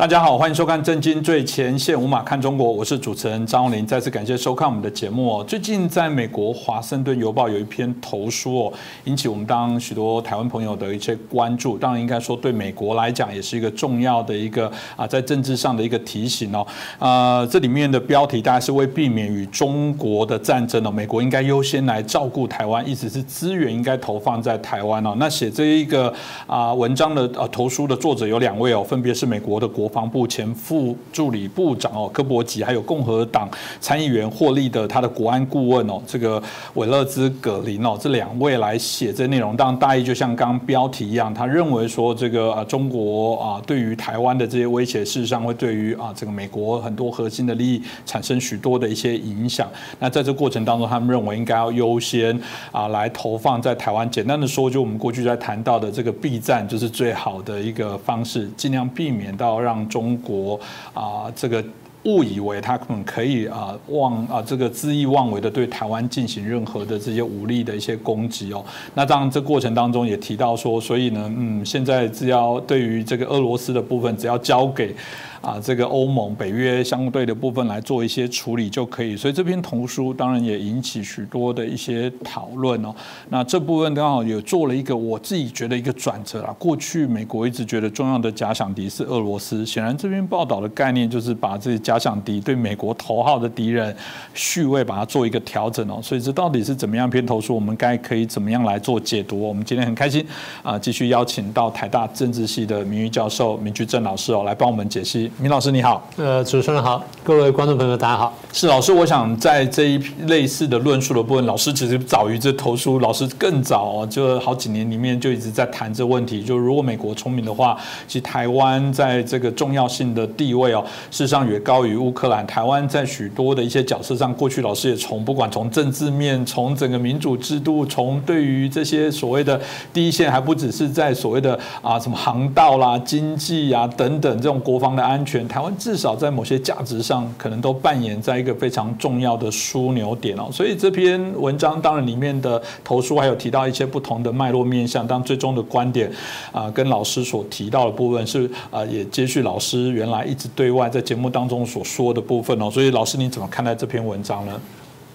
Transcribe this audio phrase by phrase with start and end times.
[0.00, 3.86] 大家好，欢迎收看《震惊最前线》，无马看中国，我是主持人张荣林。
[3.86, 5.44] 再次感谢收看我们的节目哦。
[5.44, 8.72] 最近在美国《华盛顿邮报》有一篇投书哦，
[9.04, 11.76] 引起我们当许多台湾朋友的一些关注。
[11.76, 16.66] 当然，应该说对美国来讲也是一个重要的一个啊，在政治上的一个提醒哦。
[16.98, 25.14] 呃，这里面的标题大概是为避免与中国的战争哦，美国应该优先来照顾台湾，意思是资源应该投放在台湾哦。
[25.18, 26.10] 那写这一个
[26.46, 29.89] 啊文章的呃投书的作者有两位哦，分别是美国的国。
[29.90, 33.48] 防部前副助理部长哦，科伯吉，还有共和党
[33.80, 36.42] 参议员霍利的他的国安顾问哦，这个
[36.74, 49.68] 韦勒兹葛林哦，这两位来写这内容，当然大意就像刚刚标题一样，他认为说这个啊中国啊对于台湾的这些威胁，事实上会对于啊这个美国很多核心的利益产生许多的一些影响。
[49.98, 52.38] 那在这过程当中，他们认为应该要优先
[52.70, 54.08] 啊来投放在台湾。
[54.10, 59.79] 简单的说，就我们过去在谈到的这个避战，就是最好的一个方式，尽量避免到让。
[59.88, 60.58] 中国
[60.94, 61.64] 啊，这个
[62.04, 68.64] 误以为他可能可以啊妄啊这个恣意妄为的对台湾进行任何的这些武力的一些攻击哦。
[68.94, 74.94] 那当然，这过程当中也提到说，所以呢，嗯，现在只要对于这个俄罗斯的部分，只要交给。
[75.40, 82.94] 啊，这个欧盟、北约相对的部分来做一些处理就可以，所以这篇图书当然也引起许多的一些讨论哦。
[83.30, 86.54] 那这部分刚好有做了一个我自己觉得一个转折啊。
[86.58, 93.96] 过去美国一直觉得重要的假想敌是俄罗斯，显然这篇报道的概念就是把这些假想敌对美国头号的敌人
[94.34, 96.00] 序位把它做一个调整哦。
[96.02, 97.54] 所以这到底是怎么样篇投书？
[97.54, 99.40] 我们该可以怎么样来做解读？
[99.40, 100.22] 我们今天很开心
[100.62, 105.29] 啊，继续邀请到台大政治系的名誉教授明居正老师哦，来帮我们解析。
[105.38, 108.34] 明老师你好，呃，主持人好，各位观众朋友大家好。
[108.52, 116.42] 是老师，我想在这一类似的论述的部分，老师其实早于这投书，老师更早，就好几年里面就一直在谈这问题。
[116.42, 117.76] 就如果美国聪明的话，
[118.08, 122.46] 其实台湾在这个重要性的地位哦，事实上远高于乌克兰。
[122.46, 129.60] 台湾在许多的一些角色上，过去老师也从不管从政治面，从整个民主制度，从对于这些所谓的
[129.92, 135.60] 第一线，还不只是在所谓的啊什么航道啦、经济啊等等这种国防的安全，台。
[135.60, 140.48] 湾至少在某些价值上，可能都扮演在一个非常重要的枢纽点哦。
[140.50, 146.10] 所以这篇文章当然里面的投书还有提到一些不同的脉络面向，但最终的观点
[146.50, 152.70] 啊，跟老师所提到的部分是啊，也接续老师原来一直对外在节目当中所说的部分哦。
[152.70, 154.58] 所以老师你怎么看待这篇文章呢？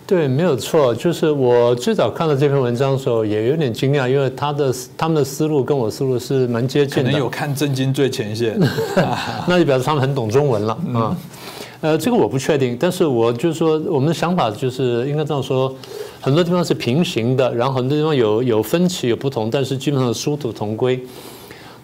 [0.07, 7.03] 对，没有错，就是我最早看到这篇文章的时候，也有点惊讶，因为他的他们的思路跟我思路是蛮接近的。
[7.05, 8.59] 可能有看《震惊最前线》，
[9.47, 11.17] 那就表示他们很懂中文了啊。
[11.81, 15.73] 呃，这个我不确定，但是我就是说，我们的想法就是应该这样说：
[16.21, 21.03] 很多地方是平行的，然后很多地方有有分歧、有不同，但是基本上殊途同归。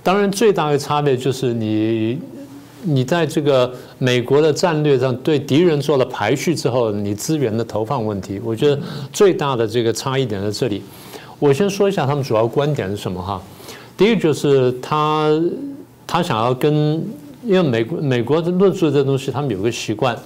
[0.03, 2.19] 当然，最大的差别就是你。
[2.83, 3.71] 你在这个
[4.03, 8.81] 美国的战略上对敌人做了排序之后，你资源的投放问题，我觉得
[9.13, 10.81] 最大的这个差异点在这里。
[11.37, 13.39] 我先说一下他们主要观点是什么哈。
[13.95, 15.31] 第一个就是他
[16.07, 16.73] 他想要跟，
[17.43, 20.17] 因为美国美国的论述这东西，他们有个习惯，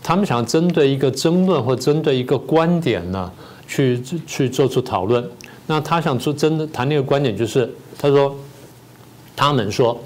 [0.00, 3.28] 他们想针对一个争论或针对一个观点呢，
[3.66, 5.28] 去去做出讨论。
[5.66, 7.68] 那他想做真的谈那个观点，就是
[7.98, 8.32] 他说，
[9.34, 10.00] 他们说。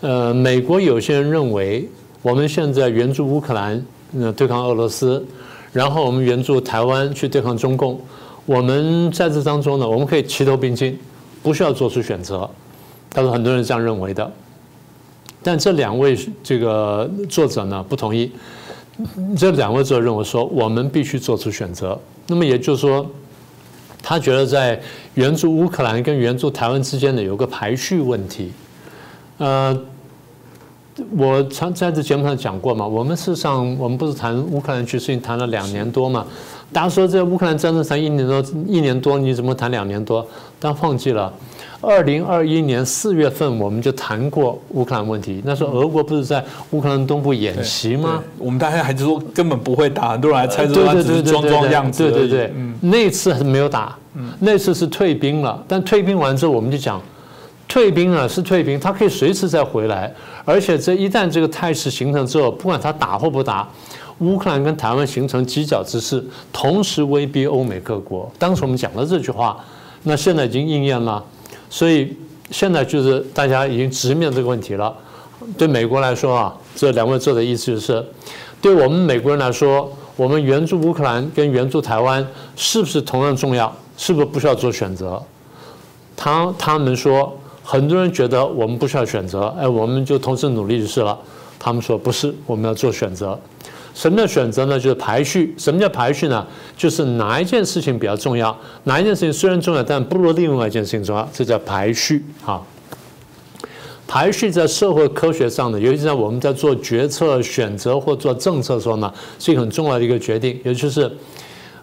[0.00, 1.88] 呃，美国有些人认为，
[2.22, 3.84] 我们现在援助乌克兰，
[4.16, 5.26] 呃，对抗俄罗斯，
[5.72, 8.00] 然后我们援助台湾去对抗中共，
[8.46, 10.96] 我们在这当中呢，我们可以齐头并进，
[11.42, 12.48] 不需要做出选择。
[13.10, 14.32] 他说很多人这样认为的，
[15.42, 18.30] 但这两位这个作者呢不同意。
[19.36, 21.98] 这两位作者认为说，我们必须做出选择。
[22.28, 23.04] 那么也就是说，
[24.00, 24.80] 他觉得在
[25.14, 28.52] 援助乌克兰跟援助台湾之间呢，有个排序问题，
[29.38, 29.76] 呃。
[31.16, 36.26] 我常在这节目上讲过嘛，我们事实上我们不是谈乌克兰局势，谈了两年多嘛。
[36.70, 40.26] 大家说这乌克兰战争谈一年多，一年多你怎么谈两年多？
[40.58, 41.32] 但忘记了，
[41.80, 45.42] 二零二一年四月份我们就谈过乌克兰问题。
[45.44, 48.22] 那时候俄国不是在乌克兰东部演习吗？
[48.38, 52.10] 我们大家还是说根本不会打，很多人还猜测他只是装装样子。
[52.10, 53.96] 对对对，那次还是没有打，
[54.40, 55.62] 那次是退兵了。
[55.66, 57.00] 但退兵完之后，我们就讲。
[57.68, 60.12] 退兵了是退兵，他可以随时再回来，
[60.44, 63.68] 而且这一旦这个态势形成之后，不管他打或不打，
[64.18, 68.30] 乌克兰跟台湾形成犄角之势，同时威逼欧美各国。
[68.38, 69.56] 当时我们讲了这句话，
[70.02, 71.24] 那现在已经应验了，
[71.70, 72.16] 所以
[72.50, 74.92] 现在就是大家已经直面这个问题了。
[75.56, 78.04] 对美国来说啊，这两位做的意思就是，
[78.60, 83.72] 对我们美国人来说，我们援助乌克兰跟援助台湾是不是同样重要？
[83.96, 85.22] 是不是不需要做选择？
[86.16, 87.38] 他他们说。
[87.72, 91.18] 很多人觉得我们不需要选择，哎，我们就同时努力就是了。
[91.58, 93.38] 他们说不是，我们要做选择。
[93.94, 94.78] 什么叫选择呢？
[94.78, 95.54] 就是排序。
[95.56, 96.46] 什么叫排序呢？
[96.76, 98.54] 就是哪一件事情比较重要，
[98.84, 102.60] 哪一件事情虽然重要，但不如另外一件事情重要，这叫排序啊。
[104.06, 110.60] 排序在社会科学上呢，尤其在我们在做决策、选择或做政策的时候呢，是一个很重要的一个决定。
[110.62, 111.10] 也就是，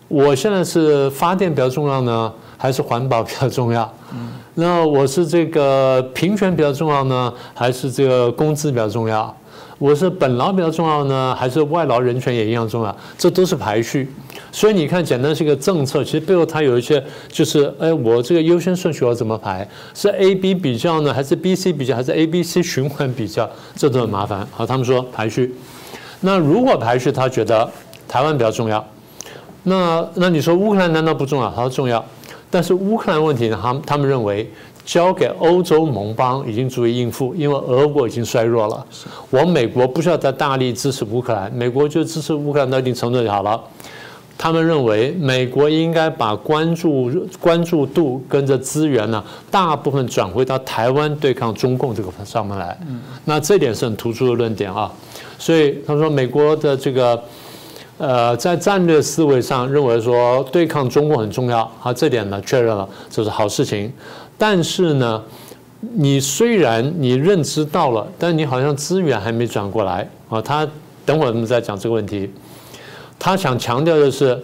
[0.10, 3.90] 我现在是发电比较重要呢，还是环保比较重要？
[4.12, 4.28] 嗯。
[4.56, 9.34] 那我是这个平权比较重要呢，还是这个工资比较重要？
[9.78, 12.94] 我是本劳比较重要呢，还是外劳人权也一样重要？
[13.18, 14.12] 这都是排序。
[14.52, 19.66] 所以你看，简单是一个政策，其实背后它有一些，就是哎，我这个优先顺序要怎么排？
[19.94, 23.50] 是 A B 比较呢，还是 B C 比较，还是 A B C 循环比较？
[23.76, 24.46] 这都很麻烦。
[24.52, 25.56] 好，他们说排序。
[26.22, 27.70] 那如果排序，他觉得
[28.08, 28.86] 台湾比较重要，
[29.70, 31.50] 那那你说乌克兰难道不重要？
[31.52, 32.04] 他说重要。
[32.50, 33.58] 但是乌克兰问题呢？
[33.62, 34.50] 他们他们认为。
[34.86, 38.84] 交给欧洲盟邦已经足以应付，因为俄国已经衰弱了。
[39.30, 43.62] 我美国不需要再大力支持乌克兰，美国就支持乌克兰到一定程度就好了。
[44.36, 52.76] 他们认为美国应该把关注关注度跟着资源呢，大部分转回到台湾对抗中共这个上面来。
[53.26, 54.92] 那这点是很突出的论点啊。
[55.38, 57.22] 所以他说，美国的这个
[58.00, 63.92] 呃，在战略思维上认为说对抗中共很重要啊，这点呢确认了，这是好事情。
[64.38, 65.22] 但是呢，
[65.96, 70.42] 你虽然你认知到了，但你好像资源还没转过来啊。
[70.42, 70.66] 他
[71.06, 72.32] 等会儿我们再讲这个问题。
[73.20, 74.42] 他想强调的是，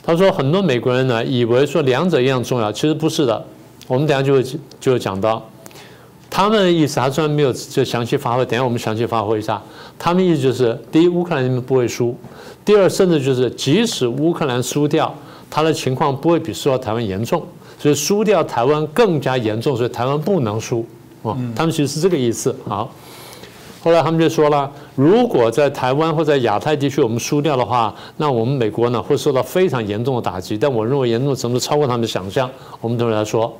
[0.00, 3.44] 他说很多美国人呢以为说两者一样重要，其实不是的。
[3.88, 4.44] 我们等下就会
[4.78, 5.44] 就会讲到
[6.30, 9.60] 他们的意思，他虽然没有就详细发挥，等下我们详细发挥一下。
[10.02, 12.14] 他们意思就是：第一，乌克兰人民不会输；
[12.64, 15.14] 第二，甚至就是即使乌克兰输掉，
[15.50, 17.44] 他的情况不会比输到台湾严重。
[17.78, 20.84] 所以输掉台湾更加严重，所以台湾不能输
[21.20, 21.36] 哦。
[21.54, 22.54] 他们其实是这个意思。
[22.66, 22.90] 好，
[23.82, 30.58] 后来他们就说了，如果在台湾或在亚太地区我们输掉的话，那我们美国呢会受到非常严重的打击。
[30.58, 32.50] 但我认为严重程度超过他们的想象。
[32.82, 33.54] 我们等会来说，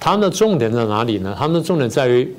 [0.00, 1.34] 他们的重点在哪里呢？
[1.38, 2.34] 他们的重点在于，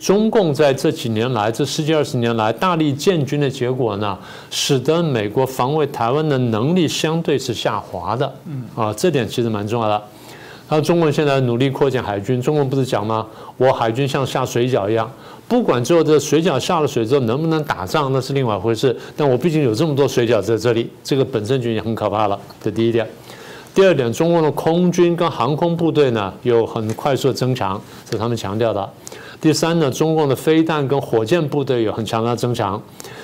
[0.00, 4.18] 中共在这几年来，这十几二十年来大力建军的结果呢，
[4.50, 8.34] 使得美国防卫台湾的能力相对是下滑的。
[8.46, 10.02] 嗯，啊，这点其实蛮重要的。
[10.70, 13.26] 那中国现在努力扩建海军，中国不是讲吗？
[13.58, 15.10] 我海军像下水饺一样，
[15.46, 18.96] 不管最后这水饺下了水之后能不能打仗，那是另外一回事。
[19.14, 22.38] 但我毕竟有这么多水饺在这里，这个本身就已经很可怕了。
[22.62, 23.06] 这第一点。
[23.74, 27.78] 第二点，中共的空军跟航空部队呢有很快速的增强，
[28.10, 28.88] 是他们强调的。
[29.40, 32.80] 第三呢，中共的飞弹跟火箭部队有很强大的增强，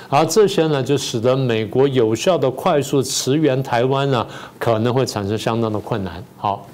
[0.09, 4.27] 而这些呢就使得美国有效的快速驰援台湾呢
[4.59, 6.23] 可能会产生相当的困难。
[6.37, 6.67] 好。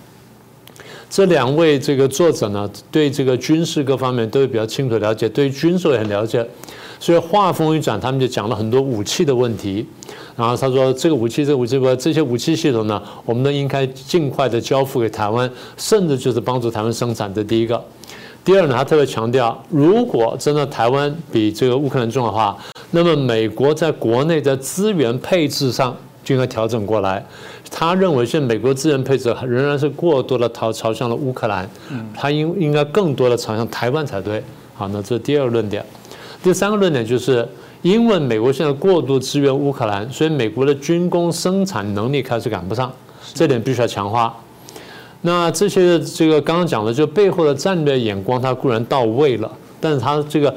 [1.11, 6.43] 这两位这个作者呢，对这个军事各方面都有比较清楚了解，对于军事也很了解，
[6.99, 9.87] 所以话锋一转，他们就讲了很多武器的问题。
[10.35, 17.31] 然后他说，这个武器，这个武器，这些武器系统呢，我们都应该尽快的交付给台湾，甚至就是帮助台湾生产。
[17.35, 17.85] 这第一个。
[18.45, 22.57] 第二呢，他特别强调，如果真的台湾比这个乌克兰重的话，
[22.91, 27.25] 那么美国在国内的资源配置上就应该调整过来。
[27.71, 31.69] 他认为，现在美国资源配置仍然是过多的朝朝向了乌克兰，
[32.13, 34.43] 他应应该更多的朝向台湾才对。
[34.75, 35.85] 好，那这是第二个论点。
[36.43, 37.49] 第三个论点就是，
[37.81, 42.93] 因为美国现在过度支援乌克兰，所以美国的军工生产能力开始赶不上，
[43.33, 44.37] 这点必须要强化。
[45.23, 49.51] 那这些这个刚刚讲的，就背后的战略眼光，它固然到位了，
[49.81, 50.55] 但是它这个。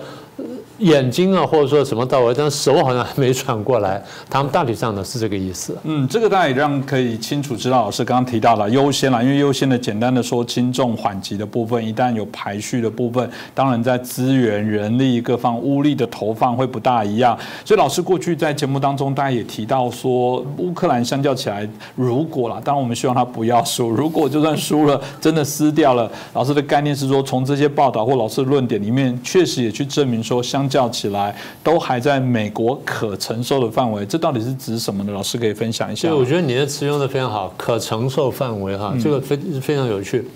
[0.80, 4.04] 眼睛啊，或者说什么到位，但手好像还没转过来。
[4.30, 5.78] 他们大体上呢是这个意思。
[5.84, 17.38] 嗯，这个大家也让可以清楚知道，老师刚刚提到了优先了，因为优先的简单的说轻重缓急的部分，一旦有排序的部分，当然在资源、人力各方、物力的投放会不大一样。
[17.64, 21.66] 所以老师过去在节目当中，大家也提到说，乌克兰相较起来，
[21.96, 30.65] 如果啦，当然我们希望他不要输，如果就算输了，真的撕掉了，老师的概念是说，从这些报道或老师的论点里面，确实也去证明说相。
[30.68, 35.14] 叫起来都还在美国可承受的范围，这到底是指什么呢？
[35.14, 36.10] 老师可以分享一下。
[36.10, 40.28] 对，我觉得你的词用的非常好，可承受范围哈，这个非非常有趣。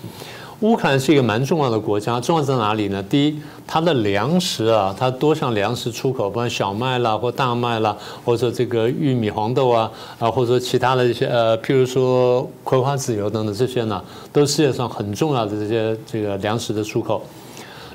[0.60, 3.02] 乌克兰是一个蛮重要的国家，重要在哪里呢？
[3.02, 7.96] 第一，它的粮食啊，它多项粮食出口，不管小麦啦，或大麦啦，
[8.26, 17.22] 或者这个玉米、黄豆啊，啊，或者说其他的一些呃，譬如说葵花籽油等等这些呢，都是世界上很重要的这些这个粮食的出口。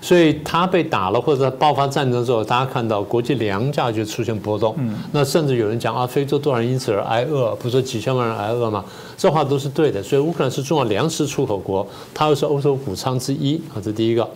[0.05, 4.75] 所以它被打了或者爆发战争之后，大家看到国际粮价就出现波动。
[4.77, 8.85] 嗯，那甚至有人讲啊，非洲多少人因此而挨饿，不是说几千万人挨饿吗？
[9.17, 10.03] 这话都是对的。
[10.03, 14.29] 所以乌克兰是重要粮食出口国，它又是欧洲谷仓之一啊，这第一个。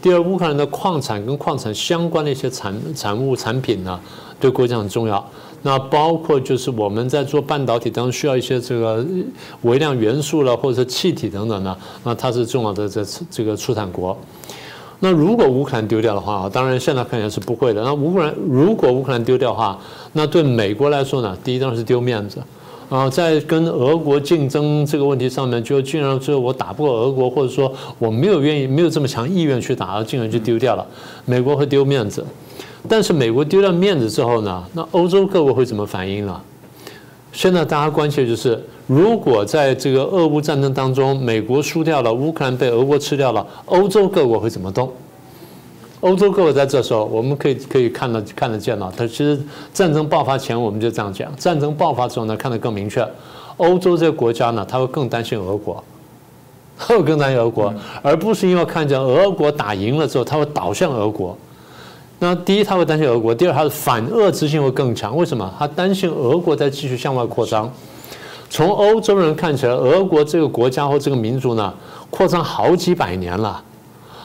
[0.00, 3.98] 第二，乌克兰的矿产跟矿产相关的一些产产物产品呢，
[4.38, 5.28] 对国家很重要。
[5.62, 9.04] 那包括就是我们在做半导体当中需要一些这个
[9.62, 14.16] 微量元素了，或者是气体等等呢，那它是重要的这这个出产国。
[15.00, 17.82] 那如果乌克兰丢掉的话，当然现在看起来是不会的。
[17.82, 19.78] 那乌克兰如果乌克兰丢掉的话，
[20.12, 22.38] 那对美国来说呢，第一当然是丢面子。
[22.88, 30.86] 啊，在跟俄国竞争这个问题上面，就竟然最后我打不过俄国，或者说我没有愿意、没有这么强意愿去打，竟然就丢掉了，
[31.26, 32.24] 美国会丢面子。
[32.88, 36.40] 但是美国丢掉面子之后呢，那欧洲各国会怎么反应呢？
[37.32, 44.90] 现在大家关切就是，如果在这个俄乌战争当中，美国输掉了，乌克兰被俄国吃掉了，欧洲各国会怎么动？
[46.00, 48.92] 欧洲各国在这时候，我们可以可以看得看得见了。
[48.96, 49.38] 它其实
[49.72, 53.06] 战争爆发前我们就这样讲，战争爆发之后呢，看得更明确。
[53.56, 55.82] 欧洲这些国家呢，他会更担心俄国，
[56.78, 61.36] 他会更担心俄国，而不是因为看见俄国打赢了之后，他会倒向俄国。
[62.20, 65.16] 那第一，他会担心俄国；第二，他的反俄之心会更强。
[65.16, 65.52] 为什么？
[65.58, 67.70] 他担心俄国在继续向外扩张。
[68.50, 71.72] 从欧洲人看起来，俄国这个国家或这个民族呢，
[72.10, 73.62] 扩张好几百年了。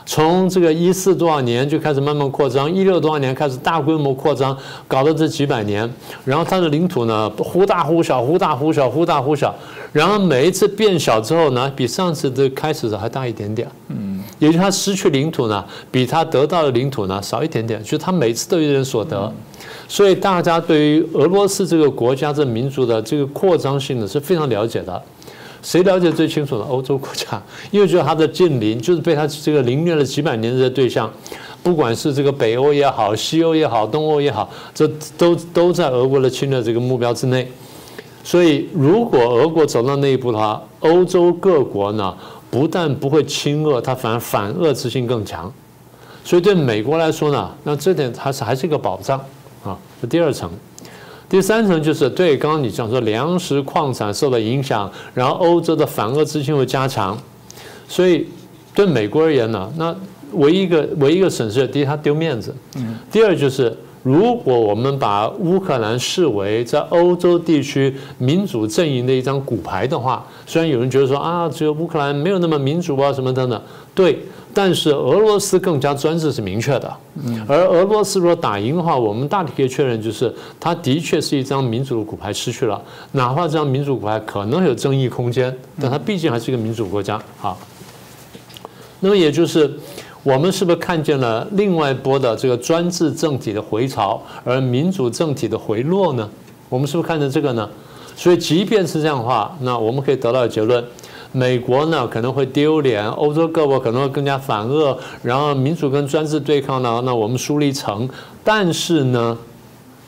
[0.06, 5.90] 从这个一四多少年就开始慢慢扩张，一六多少年开始大规模扩张，搞了这几百年，
[6.26, 9.56] 然后它的领土呢忽大忽小，忽大忽小，忽大忽小，
[9.94, 19.32] 然后每一次变小之后呢，比上次的开始的还大一点点，嗯，也就是它失去领土呢，比他得到的领土呢少一点点，就是他每次都有点所得，
[19.88, 25.02] 所以大家对于俄罗斯这个国家这民族的这个扩张性呢是非常了解的。
[25.62, 26.66] 谁了解最清楚呢？
[26.68, 31.10] 欧洲国家，因为觉得他的近邻就是被他这个凌虐了几百年的对象，
[31.64, 34.86] 不管是这个北欧也好，西欧也好，东欧也好，这
[35.18, 37.50] 都都在俄国的侵略这个目标之内。
[38.26, 42.14] 所以，如果俄国走到那一步的话，欧洲各国呢，
[42.54, 45.52] 不但不会亲俄，它反而反俄之心更强。
[46.24, 49.20] 所以，对美国来说呢，那这点还是还是一个保障
[49.64, 49.76] 啊。
[50.00, 50.48] 这第二层。
[51.28, 57.18] 第三层就是对刚刚你讲说粮食矿产受到影响，然后欧洲的反俄之心会加强，
[57.88, 58.28] 所以
[58.76, 59.96] 对美国而言呢，那
[60.34, 62.54] 唯一一个唯一一个损失，第一他丢面子，
[63.12, 73.60] 第二就是如果我们把乌克兰视为在欧洲地区民主阵营的一张骨牌的话，虽然有人觉得说啊，只有乌克兰没有那么民主啊什么等等，
[73.96, 74.20] 对。
[74.56, 76.96] 但是俄罗斯更加专制是明确的，
[77.48, 82.80] 而俄罗斯如果打赢的话，我们大体可以确认，就是它的确是一张民主的骨牌失去了，
[83.14, 87.58] 哪怕这张民主骨牌可能有争议空间，但它毕竟还是一个民主国家啊。
[89.00, 89.74] 那么也就是
[90.24, 96.30] 我们是不是看见了另外一波的这个专制政体的回潮，而民主政体的回落呢？
[96.70, 97.70] 我们是不是看见这个呢？
[98.16, 100.84] 所以即便是这样的话，那我们可以得到结论。
[101.34, 108.08] 美国呢可能会丢脸，欧洲各国可能会更加反恶，然后民主跟专制对抗呢，那我们输了一层。
[108.44, 109.38] 但是呢，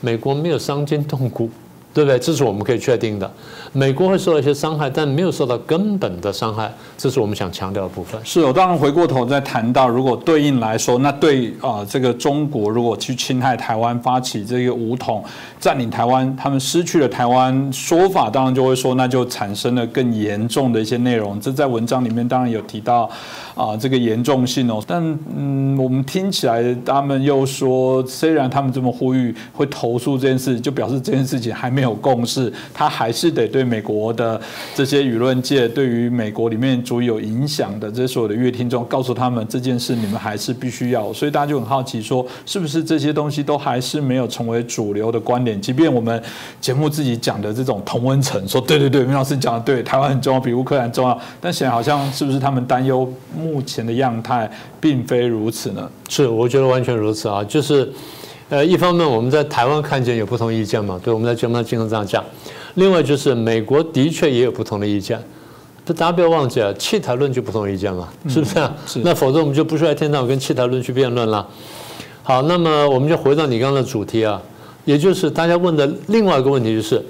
[0.00, 1.50] 美国没有伤筋动骨。
[1.96, 2.18] 对不对？
[2.18, 3.30] 这是我们可以确定的。
[3.72, 8.20] 美国会受到一些伤害，但没有受到根本的伤害，这是我们想强调的部分。
[8.22, 15.24] 是，我当然回过头再谈到，如果对应来说，那对啊，这个中国如果去侵害台湾，发起这个武统
[15.58, 21.40] 占领台湾，他们失去了台湾，说法当然就会说，那就产生了更严重的一些内容。
[21.40, 23.08] 这在文章里面当然有提到
[23.54, 24.82] 啊，这个严重性哦。
[24.86, 25.02] 但
[25.34, 31.85] 嗯，我们听起来他们又说，虽然他们这么呼吁会投诉这件事，就表示这件事情还没有。
[31.86, 34.40] 有共识，他还是得对美国的
[34.74, 41.12] 这些舆论界，对于美国里面足有影响的这些所有的乐听众，告诉他们这件事，你们还是必须要。
[41.12, 45.60] 所以大家就很好奇，说是不是这些东西都还是没有成为主流的观点？
[45.60, 46.22] 即便我们
[46.60, 54.50] 节目自己讲的这种同温层，说对对对，明老师讲的对，台湾很重要，比乌克兰重要，但显然好像是不是他们担忧目前的样态
[54.80, 55.90] 并非如此呢？
[56.08, 57.92] 是，我觉得完全如此啊，就是。
[58.48, 62.24] 呃，一方面我们在台湾看见有不同意见嘛，对，我们在节目上经常这样讲。
[62.74, 65.20] 另外就是美国的确也有不同的意见，
[65.86, 68.58] 大家不要忘记啊，弃台论就不同意见嘛，是不是？
[68.60, 68.72] 啊。
[69.02, 71.44] 那否则我们就不需要天上跟弃台论去辩论了。
[72.22, 74.40] 好，那么我们就回到你刚刚的主题啊，
[74.84, 77.04] 也就是大家问的另外一个问题就是，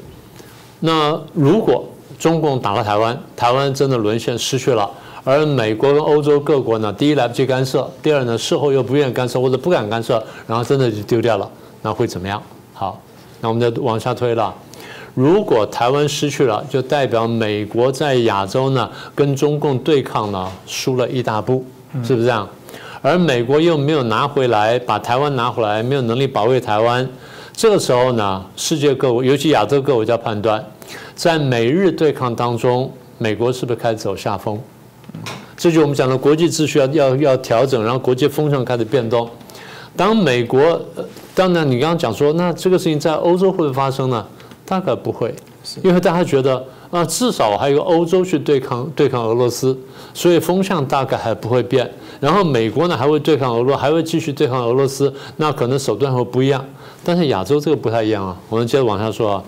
[0.80, 1.86] 那如果
[2.18, 4.90] 中共打了台湾，台湾真的沦陷失去了。
[5.26, 11.50] 而美国跟欧洲各国呢，第一来不及干涉，第二呢事后又不愿意干涉或者不敢干涉，然后真的就丢掉了，
[11.82, 12.40] 那会怎么样？
[12.72, 13.00] 好，
[13.40, 14.54] 那我们再往下推了。
[15.14, 21.64] 如果台湾失去了，就代表美国在亚洲呢跟中共对抗呢输了一大步，
[22.04, 22.48] 是不是这样？
[23.02, 27.08] 而美国又没有拿回来，把台湾拿回来，没有能力保卫台湾。
[27.52, 30.64] 这个时候呢，世界各国，尤其亚洲各国要判断，
[31.16, 34.60] 在美日对抗当中，美国是不是开始走下风？
[35.56, 39.28] 这就我们讲的国际秩序要要要调整，然后国际风向开始变动。
[39.96, 40.78] 当美国，
[41.34, 44.26] 当然你刚刚讲说，那这个事情在欧洲会不会发生呢？
[44.66, 45.34] 大概不会，
[45.82, 49.78] 因为大家觉得啊，至少还有欧洲去对抗对抗俄罗斯，
[50.12, 51.90] 所以风向大概还不会变。
[52.20, 56.62] 然后美国呢还会对抗俄罗，还会继续对抗俄罗斯，那可能手段会不一样。
[57.02, 59.42] 但是亚洲这个不太一样啊，我们接着往下说啊。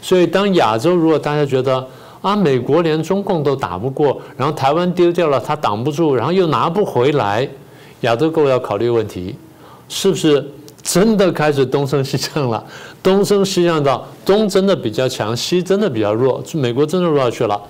[0.00, 1.84] 所以当亚洲如果大家觉得
[2.20, 7.48] 啊，美国连中共都打不过，然后台湾丢掉了，他挡不住，然后又拿不回来，
[8.00, 9.36] 亚洲各位要考虑问题，
[9.88, 10.44] 是不是？
[10.80, 12.64] 真的开始东升西降了，
[13.02, 17.60] 东升西降到东真的比较强，西真的比较弱，美国真的弱下去了。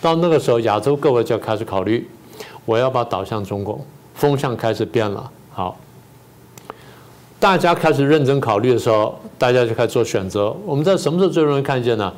[0.00, 2.08] 到那个时候，亚洲各位就要开始考虑，
[2.64, 3.78] 我要把导向中国，
[4.14, 5.30] 风向开始变了。
[5.50, 5.76] 好，
[7.38, 10.56] 大家开始认真考虑的时候，大家就开始做选择。
[10.64, 12.10] 我们在什么时候最容易看见呢？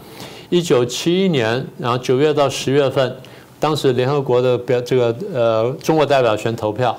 [0.50, 3.16] 一九七一年，然后九月到十月份，
[3.58, 6.96] 当时联合国的表这个呃中国代表权投票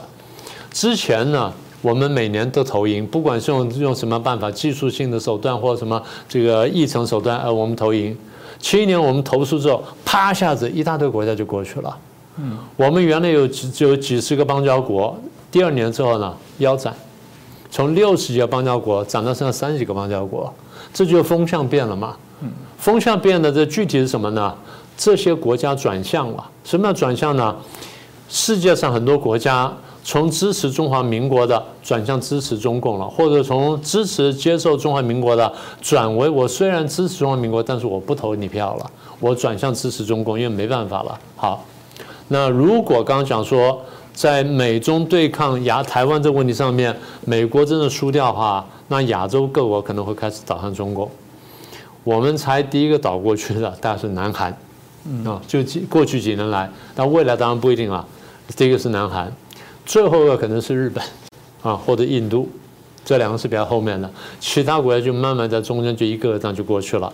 [0.72, 1.54] 之前呢？
[1.82, 8.18] 我们每年都投赢，不管是用用什么办法，技术性的手段或者什么这个议程手段，呃，我们投赢。
[8.60, 11.98] 七一年我们投出之后，啪一下子一大堆国家就过去了。
[12.38, 15.16] 嗯，我们原来有几有几十个邦交国，
[15.52, 16.92] 第二年之后呢腰斩，
[17.70, 20.52] 从六十几个邦交国涨到剩下三十几个邦交国，
[20.92, 22.18] 这就风向变了嘛。
[22.78, 24.54] 风向变的这具体是什么呢？
[24.98, 26.50] 这些国家转向了。
[26.64, 27.56] 什么叫转向呢？
[28.28, 29.72] 世界上很多国家。
[30.08, 35.52] 从支持中华民国的转向支持中共了，或者从支持接受中华民国的
[35.82, 41.20] 转为我虽然支持中华民国，但是我不投你票了，我转向支持中共，因为没办法了。
[41.36, 41.66] 好，
[42.28, 43.82] 那如果刚刚讲说
[44.14, 51.10] 在美中对抗亚台湾这个问题上面，美国真的输掉的话，那亚洲各国可能会开始倒向中共。
[52.06, 54.56] 我们才第一个倒过去的，大概是南韩，
[55.26, 58.06] 啊，就几过去几年来，但未来当然不一定了。
[58.56, 59.30] 第一个是南韩。
[59.88, 61.04] 最后一个可能是日本，
[61.64, 62.48] 啊，或者印度，
[63.04, 67.12] 这两个是比较后面的，其他国家就慢慢在中间就一个个这样就过去了。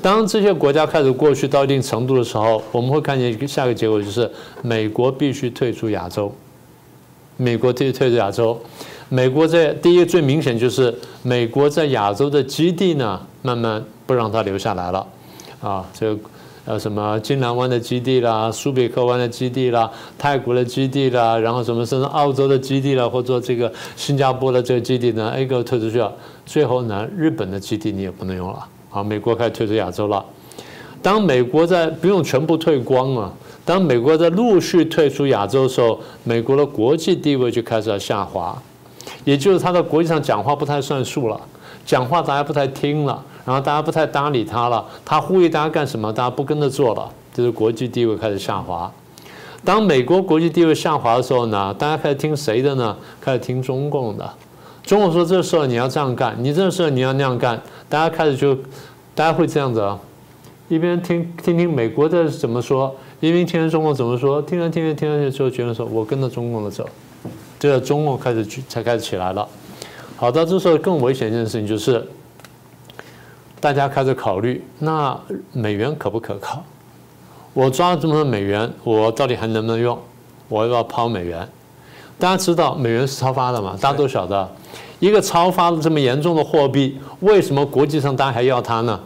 [0.00, 4.30] 当这些国家开始过去到一定程度的时候，我们会看见一个下一个结果就是
[4.62, 6.32] 美国必须退出亚洲。
[7.36, 8.60] 美国退退出亚洲，
[9.08, 15.06] 美国在第一个最明显就是美国在亚洲的基地呢，慢慢不让它留下来了，
[15.60, 16.16] 啊，这。
[16.66, 26.10] 呃，什么金兰湾的基地啦，苏比克湾的基地啦，泰国的基地啦，然后什么甚至澳洲的基地啦，或者这个新加坡的这个基地呢，A 个退出去了。
[26.46, 28.66] 最后呢，日本的基地你也不能用了。
[28.88, 30.24] 好，美国开始退出亚洲了。
[31.02, 33.30] 当美国在不用全部退光啊，
[33.66, 38.56] 当美国在陆续退出亚洲的时候，美国的国际地位就开始要下滑，
[39.24, 41.38] 也就是他在国际上讲话不太算数了，
[41.84, 43.22] 讲话大家不太听了。
[43.44, 48.90] 然后大家不太搭理他了，他呼吁大家干什么，大家不跟着做了，就是国际地位开始下滑。
[49.62, 52.96] 当美国国际地位下滑的时候呢，大家开始听谁的呢？
[53.20, 54.30] 开始听中共的。
[54.82, 58.54] 中共说这事儿你要这样干，你这事儿你要那样干，大家开始就，
[59.14, 59.98] 大家会这样子啊，
[60.68, 66.86] 一边听听听美国的怎么说，一边听中共怎么说，听着听着听着之后觉得说我跟着中共的走，
[67.58, 69.48] 这个中共开始才开始起来了。
[70.16, 72.06] 好，到这时候更危险一件事情就是。
[73.64, 75.18] 大家开始考虑，那
[75.50, 76.62] 美元可不可靠？
[77.54, 79.98] 我抓了这么多美元，我到底还能不能用？
[80.50, 81.48] 我要不要抛美元？
[82.18, 83.74] 大家知道美元是超发的嘛？
[83.80, 84.46] 大家都晓得，
[85.00, 89.00] 一个超发的这么严重的货币，为什么国际上大家还要它呢？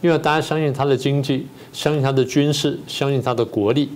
[0.00, 3.90] 因为大家相信它的经济，相信它的军事，相信它的国力，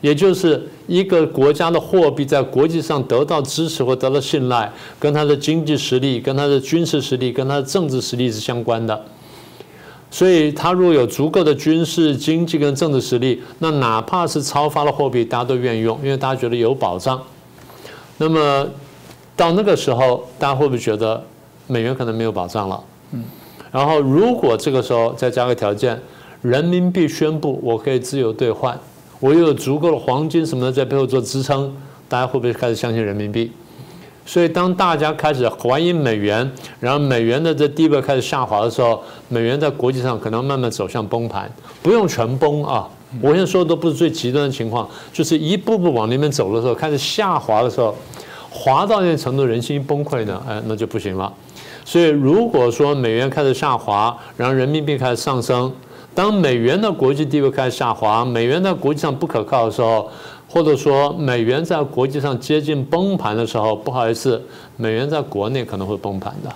[0.00, 8.98] 也就是一个国家的货币在国际上得到支持或得到信赖，跟它的经济实力、跟它的军事实力、跟它的政治实力是相关的。
[10.10, 17.20] 所以，他如果有足够的军事、经济跟政治实力，那哪怕是超发了货币，大家都愿意用，因为大家觉得有保障。
[18.18, 18.66] 那么，
[19.36, 21.22] 到那个时候，大家会不会觉得
[21.68, 22.82] 美元可能没有保障了？
[23.12, 23.22] 嗯。
[23.70, 25.96] 然后，如果这个时候再加个条件，
[26.42, 28.76] 人民币宣布我可以自由兑换，
[29.20, 31.72] 我又有足够的黄金什么的在背后做支撑，
[32.08, 33.52] 大家会不会开始相信人民币？
[34.30, 41.50] 所以，当大家开始怀疑美元，然后美元的这地位开始下滑的时候，美元在国际上可能慢慢走向崩盘，
[41.82, 42.88] 不用全崩啊！
[43.20, 47.92] 我现在说的都不是最极端的情况，就是一步步往那边走的时候，开始下滑的时候，
[48.48, 51.32] 滑到那个程度，人心崩溃呢，哎，那就不行了。
[51.84, 55.72] 所以，如果说美元开始下滑，然后人民币开始上升，
[56.14, 60.08] 当美元的国际地位开始下滑，美元在国际上不可靠的时候，
[60.52, 64.42] 或者说美元在国际上接近崩盘的时候，不好意思，
[64.76, 66.50] 美元在国内可能会崩盘的。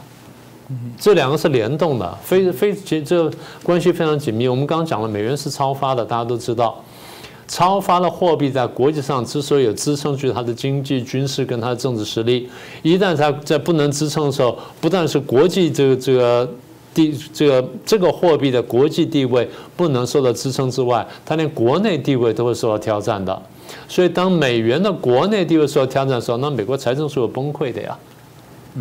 [0.98, 3.30] 这两个是联动的，非非这
[3.62, 4.48] 关系非常紧密。
[4.48, 6.82] 我们刚刚讲了，美元是超发的，大家都知道。
[7.46, 12.48] 超发的货币在国际上之所以有支撑，就是它的经济、军事跟它的政治实力。
[12.82, 16.50] 一旦它在不能支撑的时候，不但是国际这个这个
[16.94, 23.40] 地这个这个货币的国际地位不能受到支撑之外，它连国内地位都会受到挑战的。
[23.88, 27.96] 所以，当美元的国内地位受到挑战的时候，那美国财政是有崩溃的呀。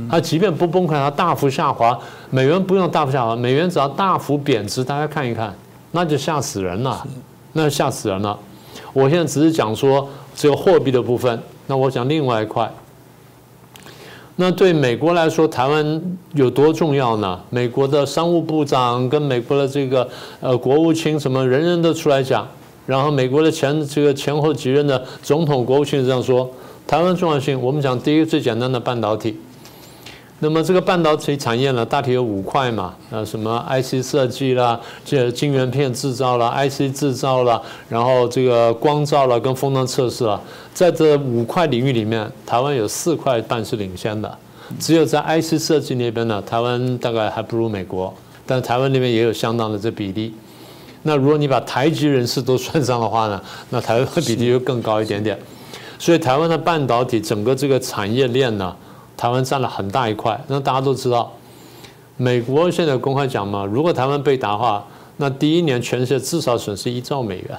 [0.10, 1.96] 它即便不崩溃，它大幅下滑，
[2.32, 5.54] 美元不用大幅下滑，美元只要大幅贬值，大家看一看，
[5.92, 7.06] 那就吓死人了，
[7.52, 8.38] 那吓死人了。
[8.92, 12.68] 我现在只是讲说只有货币的部分，那我讲另外一块。
[14.38, 16.02] 那对美国来说，台湾
[16.34, 17.40] 有多重要呢？
[17.52, 22.48] 美国的商务部长跟美国的这个呃国务卿什么，人人都出来讲。
[22.86, 26.50] 然后美国的前这个前后几任的总统、国务卿这样说：
[26.86, 29.38] 台湾重要性，我们讲第一个最简单的半导体。
[30.40, 40.38] 那么这个半导体产业呢，大体有五块嘛，呃，什么 IC 设计啦，这晶圆片制造啦，IC 制造啦，然后这个光照啦，跟封装测试啦，
[40.74, 44.38] 在这五块领域里面，台湾有四块半是领先的，
[44.78, 48.14] 只有在 IC 设计那边呢，台湾大概还不如美国，
[48.46, 50.34] 但台湾那边也有相当的这比例。
[51.04, 55.38] 那如果你把台籍人士都算上的话呢， 那台湾比例就更高一点点。
[56.00, 58.76] 所以台湾的半导体整个这个产业链呢，
[59.16, 60.38] 台湾占了很大一块。
[60.48, 61.32] 那大家都知道，
[62.18, 64.86] 美国现在公开讲嘛，如果台湾被打的话，
[65.18, 67.58] 那第一年全世界至少损失一兆美元，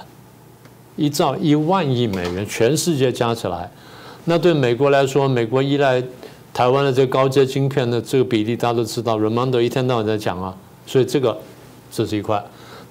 [0.95, 3.71] 一兆一万亿美元，全世界加起来。
[4.25, 6.03] 那对美国来说，美国依赖
[6.53, 10.55] 台湾的这个高阶晶片的这个比例，大家都知道，Ramondo 一天到晚在讲啊。
[10.85, 11.35] 所以这个
[11.91, 12.43] 这是一块。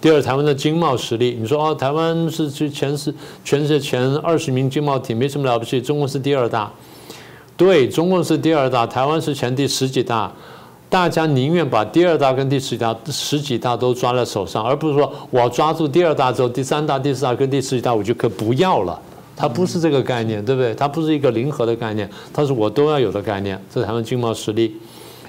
[0.05, 5.81] 第二，台湾的经贸实力，你说哦，台湾是全世全世界前二十名经贸体，没什么了不起。
[5.81, 6.71] 中国是第二大，
[7.57, 10.31] 对，中国是第二大，台湾是前第十几大。
[10.91, 19.01] 大家宁愿把第二大跟第十大十几大都抓在手上，而不是说我抓住第二大之后，第三大、第四大跟第十几大我就可不要了。
[19.35, 20.75] 它不是这个概念，对不对？
[20.75, 23.59] 它不是一个零和的概念，它是我都要有的概念。
[23.73, 24.77] 这是台湾经贸实力。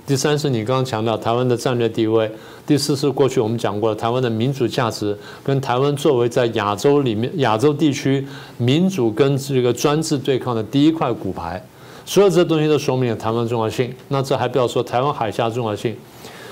[0.07, 2.29] 第三是你刚刚强调台湾的战略地位，
[2.63, 8.23] 第四是过去我们讲过的台湾的民主价值，跟台湾作为在亚洲里面亚洲地区
[8.57, 11.59] 民主跟这个专制对抗的第一块骨牌，
[12.05, 13.91] 所有这东西都说明了台湾重要性。
[14.09, 15.95] 那这还不要说台湾海峡重要性，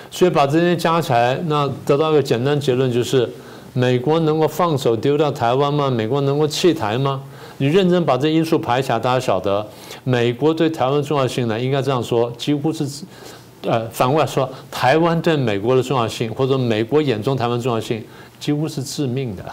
[0.10, 3.30] 所以把这些加起来，那得到一个简单结论就是：
[3.74, 5.92] 美国能够放手丢掉台湾吗？
[5.92, 7.22] 美国能够弃台吗？
[7.60, 9.64] 你认真把这因素排起来，大家晓得
[10.04, 11.60] 美国对台湾重要性呢？
[11.60, 12.84] 应该这样说，几乎是。
[13.64, 18.04] 呃，反过来说，台湾对美国的重要性，或者美国眼中台湾重要性，
[18.40, 19.44] 几乎是致命的，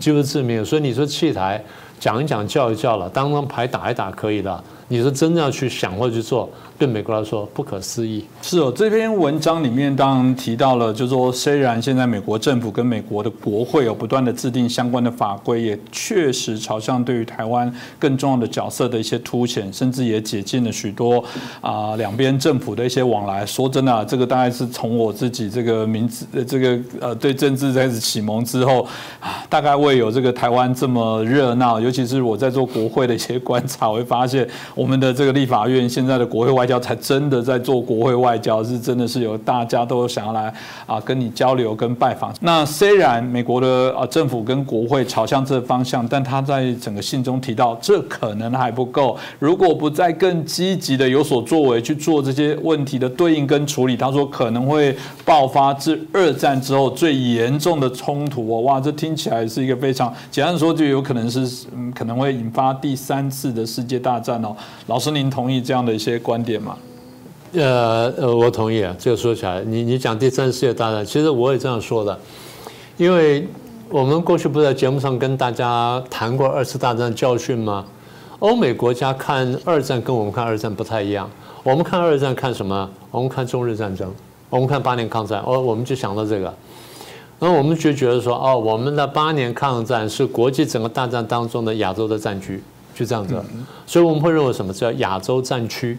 [0.00, 0.64] 几乎是致命。
[0.64, 1.62] 所以你说弃台，
[2.00, 4.64] 讲一讲，叫一叫了，当当牌打一打可以的。
[4.88, 6.48] 你说真的要去想或者去做？
[6.76, 8.24] 对美国来说不可思议。
[8.42, 21.24] 是哦，这篇文章里面当然提到了，就是说虽然现在美国政府跟美国的国会有不断的制定相关的法规，也确实朝向对于台湾更重要的角色的一些凸显，甚至也解禁了许多
[21.60, 23.46] 啊两边政府的一些往来。
[23.46, 28.84] 说真的，这个大概是从我自己这个名字这个呃对政治开始启蒙之后
[29.20, 31.80] 啊，大概未有这个台湾这么热闹。
[31.80, 36.64] 尤其是我在做国会的一些观察，我会发现我们的这个立法院现在的国会外。
[36.64, 40.50] 交才真的在做国会外交，是真的是有大家都想要来
[40.86, 42.32] 啊跟你交流跟拜访。
[42.40, 49.14] 那虽然美国的啊政府跟国会朝向这方向，但他在整个信中提到，这可能还不够。
[49.38, 58.62] 如果不再更积极的有所作为去做这些问题的对应跟处理，他说可能会爆发至二战之后最严重的冲突哦。
[58.62, 64.56] 哇，这听起来是一个非常简单说，就有可能是嗯可能会引发第三次的世界大战哦。
[64.86, 66.60] 老师，您同意这样的一些观点？
[66.60, 66.76] 吗？
[67.52, 68.94] 呃呃，我同意啊。
[68.98, 72.18] 这个说起来，你你讲第三次世界大战，其实我也这样说的，
[72.96, 73.46] 因为
[73.88, 77.84] 我们过去不在节目上跟大家谈过二次大战教训吗？
[78.40, 81.30] 欧美国家看二战跟我们看二战不太一样。
[81.62, 82.90] 我们看二战看什么？
[83.10, 84.12] 我们看中日战争，
[84.50, 85.40] 我们看八年抗战。
[85.46, 86.52] 哦，我们就想到这个，
[87.38, 92.62] 那我们就觉得说，哦，我们的八年抗战是国际整个大战当中的亚洲的战局，
[92.94, 93.34] 就这样子。
[93.86, 95.98] 所以我们会认为什么叫亚洲战区？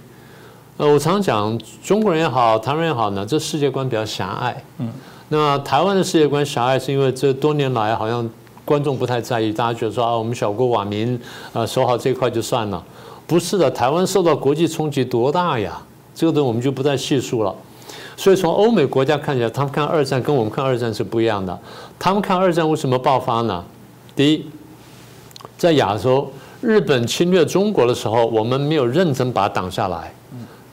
[0.78, 4.62] 呃，我常常讲，中国人也好，台湾人也好呢，这世界观比较狭隘。
[4.80, 4.92] 嗯，
[5.30, 8.30] 那台湾的世界观狭隘，是因为这多年来好像
[8.66, 11.18] 观众不太在意，大家觉得说啊，我们小国寡民，
[11.54, 12.84] 啊，守好这块就算了。
[13.26, 15.82] 不是的，台湾受到国际冲击多大呀？
[16.14, 17.56] 这个东西我们就不再细数了。
[18.18, 21.58] 所以从欧美国家看起来，他们看二战跟我们看二战是不一样的。
[21.98, 23.64] 他们看二战为什么爆发呢？
[24.14, 24.46] 第一，
[25.58, 26.30] 在亚洲。
[26.66, 30.12] 日本侵略中国的时候，我们没有认真把它挡下来。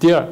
[0.00, 0.26] 第二，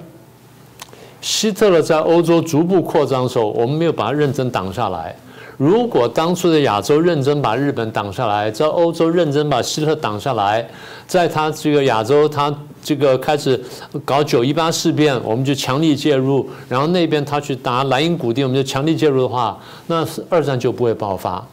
[1.21, 5.15] 希特勒在欧洲逐步扩张的时候，我们没有把它认真挡下来。
[5.59, 10.67] 如果当初的亚洲认真把日本挡下来，在欧洲认真把希特勒挡下来，
[11.07, 12.51] 在他这个亚洲他
[12.83, 13.63] 这个开始
[14.03, 21.47] 搞九一八事变，我们就强力介入，然后那边他去打莱茵谷地，我们就强力介入的话，那是二战就不会爆发。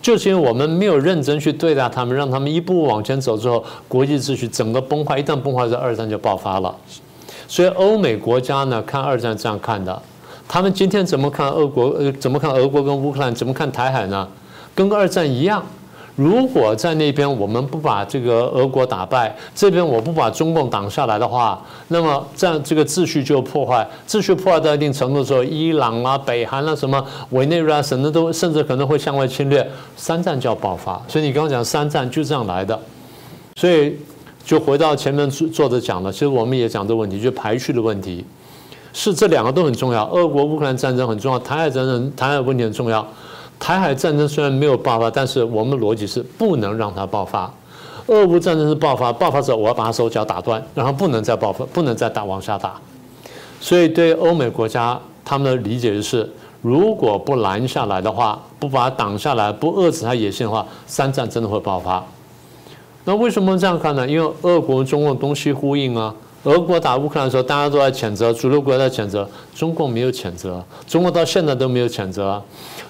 [0.00, 6.74] 就是因为我们没有认真去对待他们，让他们一步步往前走之后，国际秩序整个崩坏，一旦崩坏，这二战就爆发了。
[7.46, 10.00] 所以欧美国家呢，看二战这样看的。
[10.46, 11.88] 他们今天怎么看俄国？
[11.98, 13.34] 呃，怎么看俄国跟乌克兰？
[13.34, 14.26] 怎么看台海呢？
[14.74, 15.62] 跟二战一样。
[16.18, 23.86] 如果在那边我们不把这个俄国打败，这边我不把中共挡下来的话，那么这样这个秩序就破坏。
[24.04, 27.00] 秩序破坏到一定程度的时候，伊朗啊、北韩啊、什么
[27.30, 29.64] 委内瑞拉什么都甚至可能会向外侵略，
[29.96, 31.00] 三战就要爆发。
[31.06, 32.76] 所以你刚刚讲三战就这样来的。
[33.54, 33.96] 所以
[34.44, 38.24] 就回到前面作者讲的，其实我们也讲这个问题，就排序的问题。
[38.92, 43.06] 是这两个都很重要，俄国乌克兰战争很重要，台海战争台海问题很重要。
[43.58, 47.52] 台海战争虽然没有爆发，但是我们的逻辑是不能让它爆发。
[48.06, 52.74] 俄乌战争是爆发，爆发之后我要把它手脚打断，然后不能再爆发，不能再打往下打。
[53.60, 56.30] 所以对欧美国家他们的理解就是，
[56.62, 62.02] 如果不拦下来的话，不把它挡下来，不遏制它野心的话，三战真的会爆发。
[63.04, 64.06] 那为什么这样看呢？
[64.08, 66.14] 因为俄国中共东西呼应啊。
[66.44, 72.40] 俄国打乌克兰的时候，大家都在谴责，主流国家在谴责，中共没有谴责，中国到现在都没有谴责。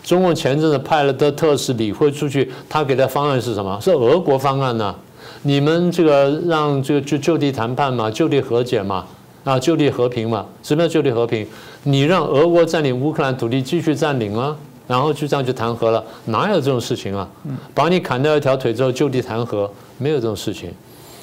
[0.04, 3.78] 中共前阵子派了的特使李辉出去，他给的方案是什么？
[3.80, 4.94] 是俄国方案呢？
[5.42, 9.06] 你们这个让这个就就地谈判嘛，就地和解嘛，
[9.44, 11.46] 啊，就地和平嘛，什么叫就地和平？
[11.84, 14.54] 你让俄国占领乌克兰土地继续占领啊，
[14.86, 16.04] 然后就这样就谈和了？
[16.26, 17.26] 哪有这种事情啊？
[17.72, 20.70] 把你砍掉一条腿之后就地谈和，没有这种事情。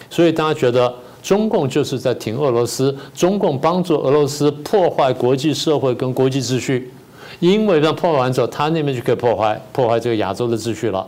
[0.09, 0.91] 所以大家觉得。
[1.25, 6.93] 中共就是在挺俄罗斯，中共帮助俄罗斯破坏国际社会跟国际秩序，
[7.39, 11.03] 因为让破坏完之后，他那边就可以破坏破坏这个亚洲的秩序了。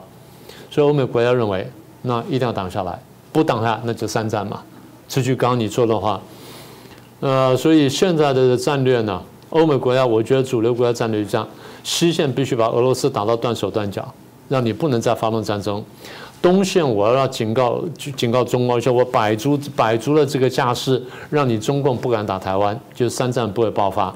[0.71, 1.69] 所以欧美国家认为，
[2.01, 2.99] 那一定要挡下来，
[3.31, 4.59] 不挡下那就三战嘛。
[5.07, 6.19] 这句刚刚你说的话，
[7.19, 11.47] 呃，所以现在的战略呢，欧美国家我觉得主流国家战略是这样：
[11.83, 14.11] 西线必须把俄罗斯打到断手断脚，
[14.49, 15.85] 让你不能再发动战争。
[16.41, 17.83] 东线我要警告，
[18.15, 24.13] 警告中国，说我摆足摆足了这个架势，让你中共不敢打台湾，就三战不会爆发。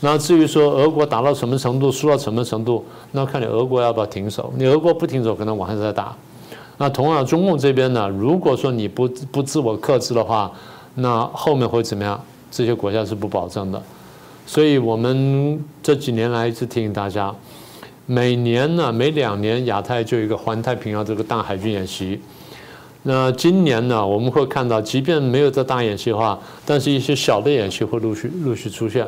[0.00, 4.52] 那至于说俄国打到什么程度，输到什么程度，那看你俄国要不要停手。
[4.56, 6.14] 你俄国不停手，可能往下再打。
[6.76, 10.50] 那同样，中共这边呢，如果说你不不自我克制的话，
[10.96, 12.20] 那后面会怎么样？
[12.50, 13.80] 这些国家是不保证的。
[14.44, 17.34] 所以我们这几年来一直提醒大家。
[18.06, 22.20] 每年呢，每两年亚太就有一个环太平洋这个大海军演习。
[23.04, 29.06] 那今年呢，我们会看到，即便没有这大演习的话，但是一些小的演习会陆续陆续出现。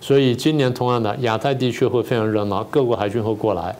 [0.00, 3.74] 所以今年同样的亚太地区会非常热闹，各国海军会过来。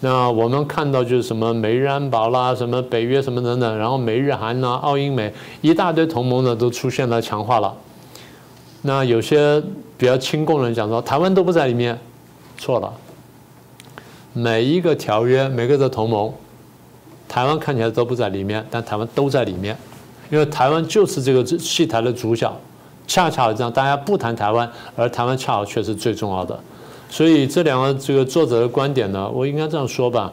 [0.00, 5.32] 那我们看到就是什么美日安保啦，什么北约什么等等，然后美日韩呐、澳英美
[5.62, 7.74] 一大堆同盟呢都出现了强化了。
[8.82, 9.62] 那有些
[9.96, 11.98] 比较亲共的人讲说，台湾都不在里面，
[12.58, 12.92] 错了。
[14.38, 16.30] 每一个条约，每个的同盟，
[17.26, 19.74] 台湾看起来都不在里面，但台湾都在里面，
[20.30, 22.54] 因为台湾就是这个戏台的主角，
[23.06, 26.60] 恰恰这样，大家不谈台湾，而台湾恰好却是最重要的，
[27.08, 30.30] 所以这两个这个作者的观点呢，我应该这样说吧。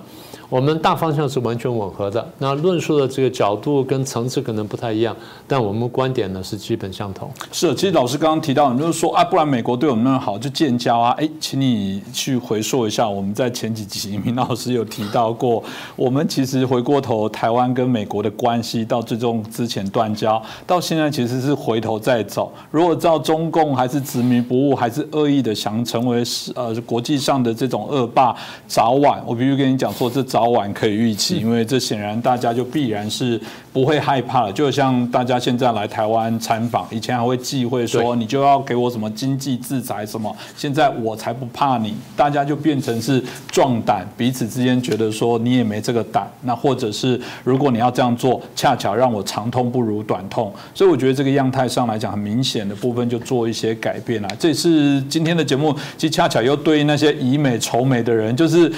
[0.53, 5.15] 我们大方向是完全吻合的，那论述的这个角度跟层次可能不太一样，
[5.47, 7.27] 但我们观点呢是基本相同。
[7.51, 11.09] 是，其实老师刚刚提到，你就是说啊，不然美国对我们那么好，就建交啊。
[11.17, 15.63] 哎，请你去回溯一下，我们在前几集明老师有提到过，
[15.97, 22.53] 我们其实回过头，台湾跟美国的关系到最终之前断交，到现在其实是回头再走。
[22.69, 28.35] 如果照中共还是执迷不悟，还是恶意的想成为是呃国际上的这种恶霸，
[28.67, 30.42] 早晚我必须跟你讲说，这早。
[30.43, 33.39] 早晚可以预期，因为这显然大家就必然是
[33.71, 34.51] 不会害怕了。
[34.51, 41.95] 就像大家现在来台湾参访，以前还会忌讳说你就要给我什么经济制裁什么，现在我才不怕你。
[42.13, 46.29] 大家就变成是壮胆，彼此之间觉得说你也没这个胆。
[46.41, 50.53] 那或者是如果你要这样做，恰巧让我长痛不如短痛。
[50.75, 54.27] 所以我觉得这个样态上来讲，很明显的部分就做一些改变了。
[54.37, 58.69] 这是今天的节目，其实恰巧又对那些以美仇美的人，就是。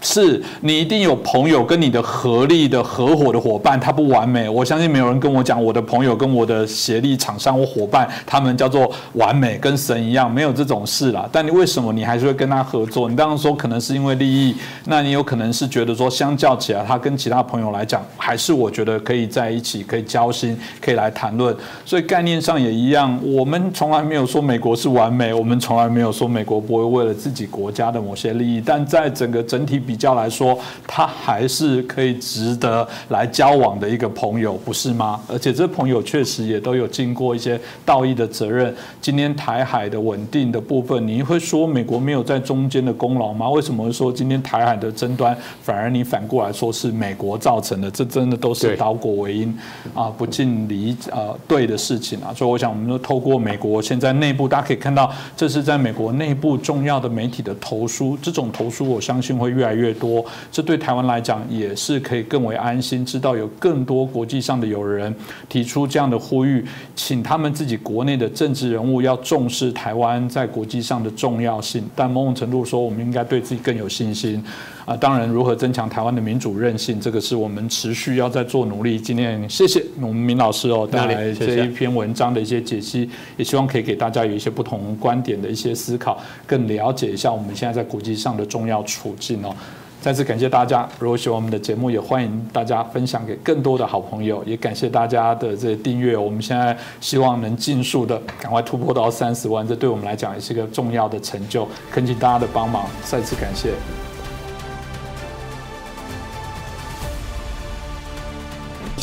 [0.00, 4.48] 是你一定有朋友跟你的合力的合伙的伙伴，他不完美。
[4.48, 11.28] 我相信没有人跟我讲我的朋友跟我的协力厂商或伙伴，他们叫做完美，跟神一样，没有这种事啦。
[11.32, 13.08] 但你为什么你还是会跟他合作？
[13.08, 21.52] 你当然说可能是因为利益，那你有可能是觉得说相较起来，他跟其他朋友来讲，还是我觉得可以在一起，可以交心，可以来谈论。
[21.84, 29.82] 所以概念上也一样，我们从来没有说美国是完美，我们从来没有说美国不会为了自己国家的某些利益，但在整个整体。
[29.88, 35.18] 比较来说，他还是可以值得来交往的一个朋友，不是吗？
[35.26, 38.74] 而且这朋友确实也都有尽过一些道义的责任。
[39.00, 43.48] 今天台海的稳定的部分，你会说美国没有在中间的功劳吗？
[43.48, 47.90] 为什么说今天台海的争端反而你反过来说是美国造成的？
[47.90, 49.58] 这真的都是导果为因
[49.94, 52.34] 啊，不尽理啊对的事情啊。
[52.36, 59.94] 所以我想，我们都透过美国现在内部，大家可以看到，这是在美国内部重要的媒体的投书，这种投书我相信会越来越。
[59.98, 65.12] 多，这对台湾来讲也是可以更为安心，知道有更多国际上的友人
[65.48, 66.64] 提出这样的呼吁，
[66.94, 71.84] 请他们自己国内的政治人物要重视台湾在国际上的重要性。
[71.96, 74.40] 但某种程度说，我们应该对自己更有信心
[74.88, 74.96] 啊！
[74.96, 78.98] 当然，如何增强台湾的民主韧性，这个是我们持续要在做努力。
[78.98, 89.54] 今天谢谢我们明老师哦带来这一篇文章的一些解析，也希望可以给大家有一些不同观点的一些思考，更了解一下我们现在在国际上的重要处境哦。
[90.00, 94.42] 再次感谢大家，如果喜欢我们的节目，也欢迎大家分享给更多的好朋友。
[94.46, 101.68] 也感谢大家的这订阅，我们现在希望能尽速的赶快突破到三十万，这对我们来讲也是一个重要的成就。
[101.90, 104.07] 恳请大家的帮忙，再次感谢。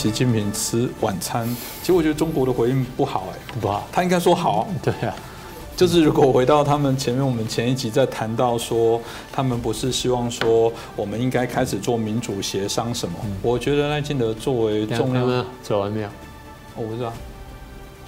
[0.05, 1.47] 习近平吃晚餐，
[1.81, 5.11] 其实我觉得中国的回应不好，哎，不好，他应该说好， 对呀。
[5.75, 13.15] 就是如果回到他们前面，我们前一集在谈到说，他们不是希望说我们应该开始做民主协商什么？
[13.41, 16.09] 我觉得赖清德作为重要，走完没有？
[16.75, 17.11] 我不知道，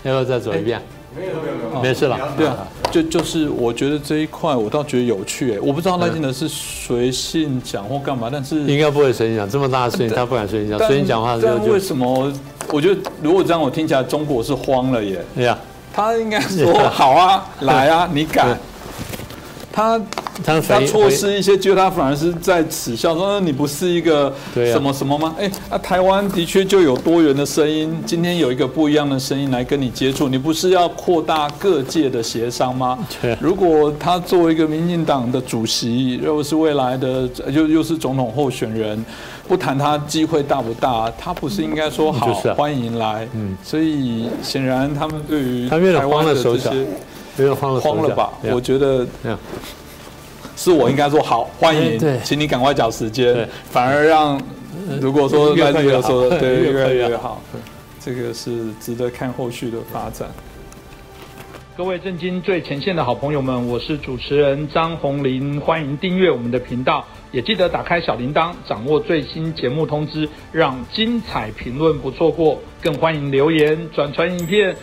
[0.03, 0.79] 要不要再走一遍？
[1.17, 2.17] 没有没有没有，没事了。
[2.37, 12.31] 对啊，就就是我觉得这一块我倒觉得有趣哎，我不知道赖清德是随性讲或干嘛，但是应该不会随性讲，这么大的事情他不敢随性讲，随性讲话但为什么？
[12.71, 15.23] 我觉得如果这样，我听起来中国是慌了耶。
[15.35, 15.57] 对呀。
[15.93, 18.55] 他应该说好啊，来啊，你敢？
[19.71, 19.99] 他
[20.43, 32.97] 他他错失一些，就他反而是在耻笑说：“你不是一个什么什么吗？”哎，啊，台湾的确就有多元的声音，今天有一个不一样的声音来跟你接触，你不是要扩大各界的协商吗？
[33.39, 39.03] 如果他作为一个民进党的主席，又是未来的又又是总统候选人。
[39.47, 43.25] 不谈他机会大不大，他不是应该说好欢迎来？
[43.33, 46.85] 嗯，所以显然他们对于台湾的这些
[47.37, 48.29] 有点慌了，慌了吧？
[48.51, 49.07] 我觉得
[50.57, 54.41] 是我应该说好欢迎，请你赶快找时间，反而让
[54.99, 57.41] 如果说来这个说对 越来越好，
[58.03, 60.27] 这个是值得看后续的发展。
[61.77, 74.75] 各位震惊最前线的好朋友们，我是主持人张宏林，欢迎订阅我们的频道，也记得打开小铃铛，掌握最新节目通知，让精彩评论不错过，更欢迎留言转传影片。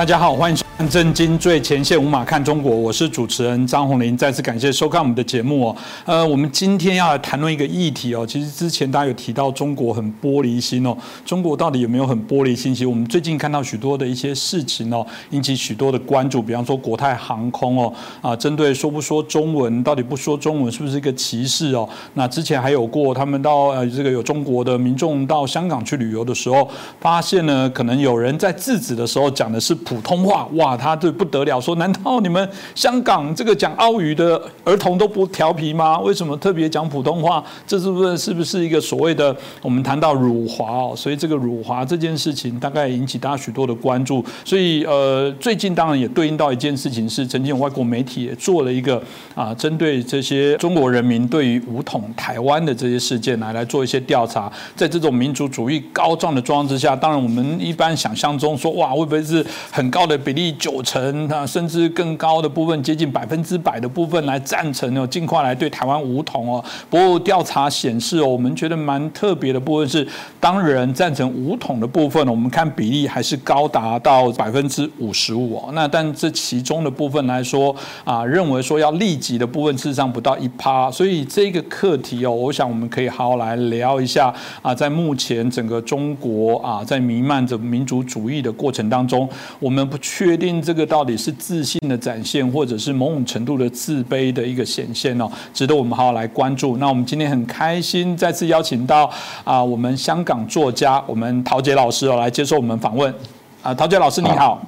[0.00, 0.69] 大家好，欢迎。
[0.88, 5.76] 震惊最前线，无马看中国，我是主持人张宏林，再次感谢收看我们的节目哦。
[6.04, 8.26] 呃，我们今天要来谈论一个议题哦。
[8.26, 12.74] 其实之前大家有提到中国很玻璃心哦，中国到底有没有很玻璃心？
[12.74, 16.40] 其实我们最近看到许多的一些事情哦，引起许多的关注。
[16.40, 21.88] 比方说国泰航空哦，啊，针对说不说中文，到底不说中文是不是一个歧视哦？
[22.14, 26.66] 那之前还有过他们到呃这个有中国的民众到香港去旅游的时候，
[27.00, 30.69] 发现呢，可能有人在制止的时候讲的是普通话，哇！
[30.70, 35.98] 啊他就不得了，说难道你们香港这个讲澳语的儿童都不调皮吗？
[35.98, 37.42] 为什么特别讲普通话？
[37.66, 40.94] 这是不是是不是一个所谓的我们谈到辱华哦？
[40.96, 44.24] 所以这个辱华这件事情大概引起大家许多的关注。
[44.44, 49.02] 所以呃，最近当然也对应到一件事情是，曾经有外国媒体也做了一个
[49.34, 54.50] 啊，针对这些中国人民对于武统台湾的这些事件来来做一些调查。
[54.76, 60.52] 在这种民族主义高涨的状况之下，当然我们一般想象中说哇，会不会是很高的比例？
[60.60, 66.62] 九成，啊甚至更高的部分，接近百分之百的部分来赞成哦，尽快来对台湾武统哦。
[66.90, 70.06] 不过调查显示哦，我们觉得蛮特别的部分是，
[70.38, 75.70] 当人赞成武统的部分，我们看比例还是高达到百分之五十五哦。
[75.72, 80.90] 那但这其中的部分来说啊，认为说要立即的部分，事实上不到一趴。
[80.90, 84.30] 所以这个课题哦，我想我们可以好好来聊一下
[84.60, 89.26] 啊，在目前整个中国啊，在弥漫着民族主义的过程当中，
[89.58, 90.49] 我们不确定。
[90.62, 96.78] 这个到底是自信的展现，或者是某种程度的自卑的一个显现哦，值得我们好好来关注。
[96.78, 99.10] 那我们今天很开心再次邀请到
[99.44, 103.14] 啊，我们香港作家我们陶杰老师哦来接受我们访问
[103.62, 104.62] 啊，陶杰老师你好，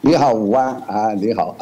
[0.00, 1.54] 你好武安啊，你好。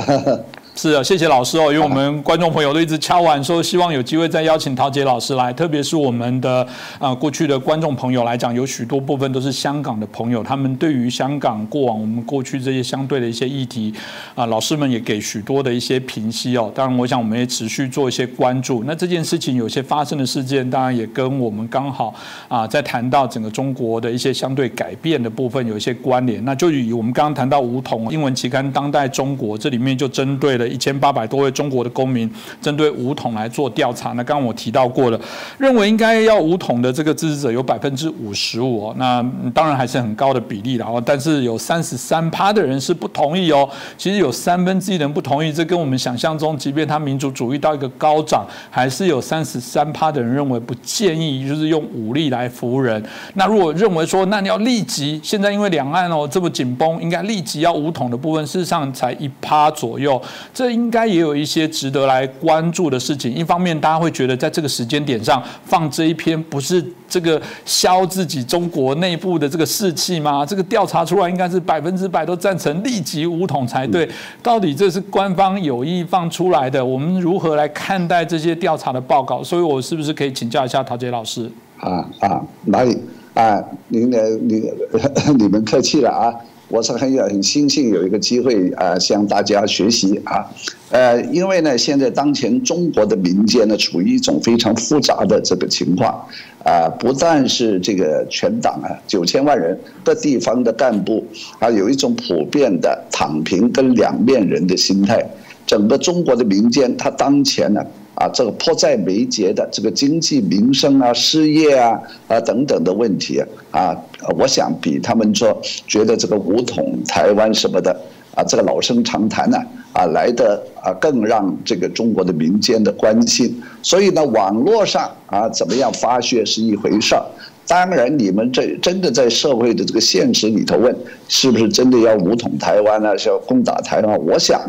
[0.81, 6.65] 是啊，谢谢老师哦，因为我们观众朋友都一直敲碗说，希望有机会再邀请陶杰老师来，特别是我们的
[7.01, 13.93] 啊过去的观众朋友来讲，有许多部分都是香港的朋友，他们对于香港过往我们过去这些相对的一些议题
[14.37, 16.71] 啊，老师们也给许多的一些评析哦。
[16.73, 18.85] 当然，我想我们也持续做一些关注。
[18.87, 22.15] 那这件事情有些发生的事件，当然也跟我们刚好
[22.47, 26.45] 啊在谈到整个中国的一些相对改变的部分有一些关联。
[26.45, 30.68] 那就以我们刚刚谈到梧桐英文期刊《当代中国》这里面就针对了。
[30.69, 35.21] 一千八百多位中国的公民针对五统来做调查，那刚刚我提到过了，
[35.59, 41.03] 认为应该要五统的这个支持者有百分之五十五，那当然还是很高的比例了哦。
[41.05, 43.69] 但是有三十三趴的人是不同意哦。
[43.97, 53.03] 其实有三分之一人不同意，这跟我们想象中，即便他民族主义到一个高涨，还是有三十三趴的人认为不建议，就是用武力来服人。
[53.35, 60.21] 那如果认为说，那你要立即现在因为两岸哦这么紧绷，应该立即要五统的部分，事实上才一趴左右。
[60.59, 63.33] 这应该也有一些值得来关注的事情。
[63.33, 70.45] 一方面，大家会觉得在这个时间点上放这一篇，不是这个消自己中国内部的这个士气吗？
[70.45, 74.11] 这个调查出来应该是百分之百都赞成立即武统才对。
[74.43, 76.85] 到底这是官方有意放出来的？
[76.85, 79.41] 我们如何来看待这些调查的报告？
[79.45, 81.49] 所以我是不是可以请教一下陶杰老师？
[81.79, 83.01] 啊啊，哪里
[83.35, 83.63] 啊？
[83.87, 84.69] 您的你
[85.39, 86.35] 你们客气了啊。
[86.69, 90.45] 我是很有很庆幸有一个机会啊，向大家学习啊，
[90.91, 96.23] 呃，因为呢，现在当前中国的民间呢，处于一种非常复杂的这个情况
[96.63, 101.25] 啊，不但是这个全党啊，九千万人的地方的干部
[101.59, 105.25] 啊，有一种普遍的躺平跟两面人的心态，
[105.67, 107.83] 整个中国的民间，他当前呢。
[108.19, 113.41] 啊这个迫在眉睫的这个经济民生啊、失业啊、啊等等的问题
[113.71, 113.97] 啊，
[114.37, 115.57] 我想比他们说
[115.87, 117.97] 觉得这个武统台湾什么的
[118.35, 119.57] 啊，这个老生常谈呢
[119.93, 123.63] 啊，来的啊更让这个中国的民间的关心。
[123.83, 127.25] 所以呢，网络上啊怎么样发泄是一回事儿，
[127.69, 130.93] 当然你们这真的在社会的这个现实里头问，
[131.29, 133.17] 是不是真的要武统台湾呢？
[133.17, 134.19] 是要攻打台湾？
[134.27, 134.61] 我想。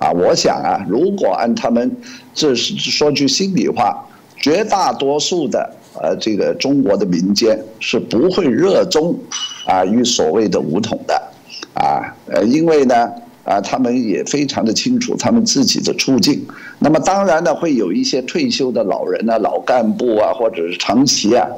[0.00, 1.96] 啊，我想啊，如果按他们，
[2.32, 5.70] 这是说句心里话，绝大多数的
[6.00, 9.14] 呃这个中国的民间是不会热衷
[9.66, 11.22] 啊与所谓的武统的，
[11.74, 13.10] 啊呃因为呢。
[13.48, 16.46] 啊，他们也非常的清楚他们自己的处境。
[16.78, 21.48] 那么当然呢，会有一些退休的老人啊、老干部啊，或者是长期啊，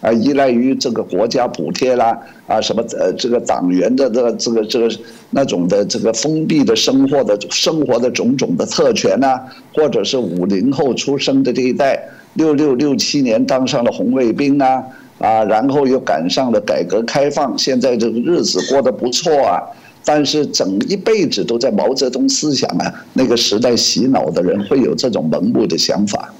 [0.00, 2.18] 啊依赖于这个国家补贴啦，
[2.48, 4.90] 啊什么呃这个党员的这个这个这个
[5.30, 9.40] 那种的这个封闭的生活的生活的种种的特权呐，
[9.72, 11.96] 或者是五零后出生的这一代，
[12.34, 14.82] 六六六七年当上了红卫兵啊，
[15.20, 19.62] 啊然后又赶上了改革开放，现在这个日子过得不错啊。
[20.08, 26.32] 但是整一辈子都在毛泽东思想啊那个时代洗脑的人会有这种盲目的想法，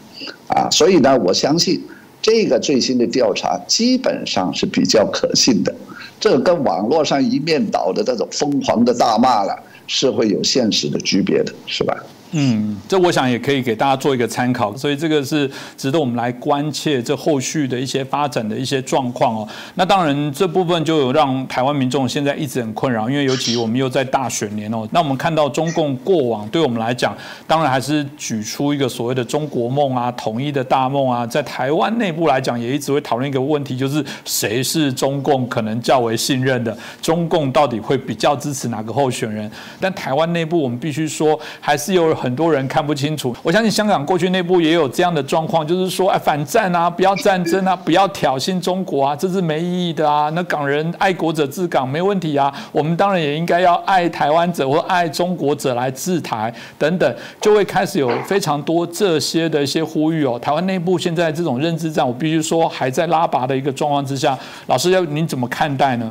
[0.46, 1.82] 啊，所以呢，我相信
[2.22, 5.74] 这个最新的调查基本上是比较可信的，
[6.20, 9.58] 这跟网络上一面倒的这种疯狂的大骂了
[9.88, 11.96] 是会有现实的区别的，是吧？
[12.38, 19.48] 嗯，这我想也可以给大家做一个参考，所以这个是值得我们来关切这后续的一些发展的一些状况哦。
[19.76, 24.86] 那当然这部分就有让台湾民众现在一直很困扰，因为尤其我们又在大选年哦。
[24.90, 27.16] 那我们看到中共过往对我们来讲，
[27.46, 31.26] 当然还是举出一个所谓的中国梦啊、统一的大梦啊。
[31.26, 39.50] 在台湾内部来讲，也一直会讨论一个问题，就是谁是中共可能较为信任的，中共到底会比较支持哪个候选人？
[39.80, 42.14] 但台湾内部我们必须说，还是有。
[42.25, 50.28] 很很多人看不清楚，我相信香港过去内部也有这样的状况，就是说，哎，反战啊，不要战争啊，不要挑衅中国啊，这是没意义的啊。
[50.30, 60.36] 那港人爱国者治港没问题啊，我们当然也应该要爱台湾者或爱中国者来治台等等，就会开始有非常多这些的一些呼吁哦。
[60.36, 66.10] 台湾内部现在这种认知战，我必须说还在拉拔的一个状况之下，老师要您怎么看待呢？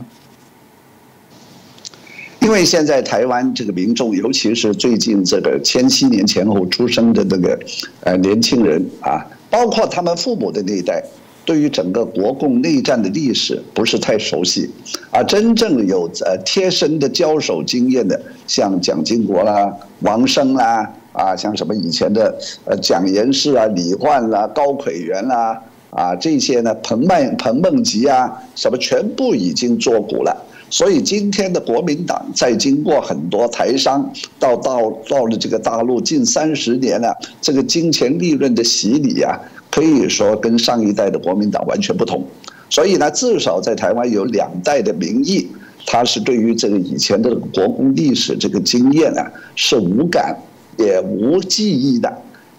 [2.46, 7.60] 因为现在台湾这个民众，尤其是最近这个千禧年前后出生的那个
[8.02, 11.04] 呃年轻人啊，包括他们父母的那一代，
[11.44, 14.70] 对于整个国共内战的历史不是太熟悉，
[15.10, 30.45] 啊，真正有呃贴身的交手经验的，像蒋经国啦、王生啦，啊，像什么以前的呃蒋延士啊、李焕啦、高奎元啦，啊，这些呢，彭曼、彭孟吉啊，什么全部已经作古了。
[30.70, 39.40] 所以今天的国民党在经过很多台商到到到了这个大陆近三十年了，这个金钱利润的洗礼啊，
[39.72, 42.26] 可以说跟上一代的国民党完全不同。
[42.70, 45.48] 所以呢，至少在台湾有两代的民意，
[45.86, 50.36] 他是对于这个以前的国共历史这个经验啊，是无感
[50.78, 52.12] 也无记忆的。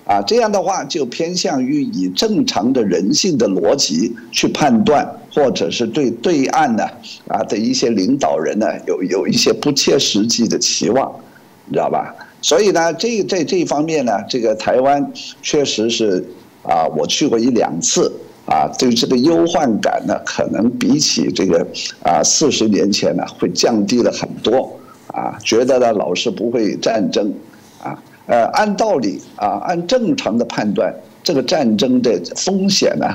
[0.07, 5.05] 啊，这样的话就偏向于以正常的人性的逻辑去判断，
[5.35, 6.85] 或者是对对岸呢
[7.27, 11.13] 啊的一些领导人呢有有一些不切实际的期望，
[11.67, 12.15] 你知道吧？
[12.41, 16.25] 所以呢，这在这一方面呢，这个台湾确实是
[16.63, 18.13] 啊，我去过一两次
[18.47, 21.67] 啊，对这个忧患感呢，可能比起这个
[22.05, 24.79] 啊四十年前呢，会降低了很多
[25.09, 27.35] 啊，觉得呢老是不会战争。
[28.27, 33.07] 呃，按道理啊，按正常的判断，这个战争的风险呢，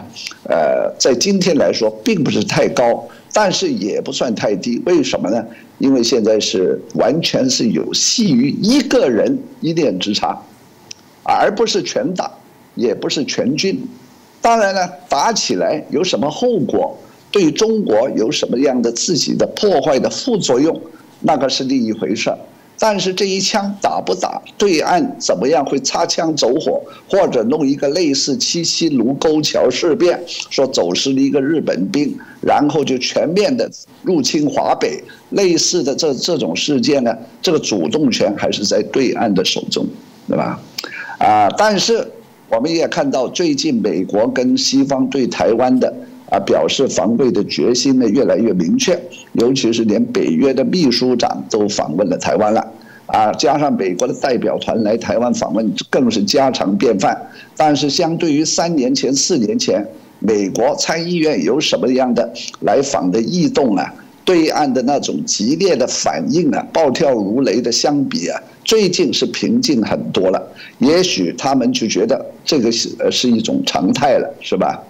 [0.50, 4.82] 呃，在今天来说并不是太高，但是也不算太低。
[4.86, 5.46] 为什么呢？
[5.80, 10.42] 因为现在是完全是有系于一个人一念之差，
[11.24, 12.32] 而不是全打，
[12.76, 13.86] 也不是全军。
[14.42, 16.98] 当然呢，打起来有什么后果，
[17.32, 20.80] 对中国有什么样的自己的破坏的副作用，
[21.20, 22.38] 那个是另一回事儿。
[22.84, 30.20] 但是这一枪打不打，对岸怎么样会擦枪走火，或者弄一个类似七七卢沟桥事变，
[30.50, 33.70] 说走失了一个日本兵，然后就全面的
[34.02, 39.86] 入侵华北，类似的这这种事件呢，这个主动权还是在对岸的手中，
[40.28, 40.60] 对吧？
[41.20, 42.04] 啊，但是
[42.50, 45.94] 我们也看到最近美国跟西方对台湾的。
[46.32, 48.98] 啊，表示防卫的决心呢越来越明确，
[49.34, 52.66] 尤其是连北约的秘书长都访问了台湾了，
[53.06, 57.22] 啊，加上美国的代表团来台湾访问更是家常便饭。
[57.58, 59.86] 但是相对于三年前、四年前，
[60.20, 63.94] 美国参议院有什么样的来访的异动啊？
[64.24, 70.42] 对岸的那种激烈的反应啊，暴跳如雷的相比啊，最近是平静很多了。
[70.78, 74.82] 也许他们就觉得这个是呃是一种常态了，是吧？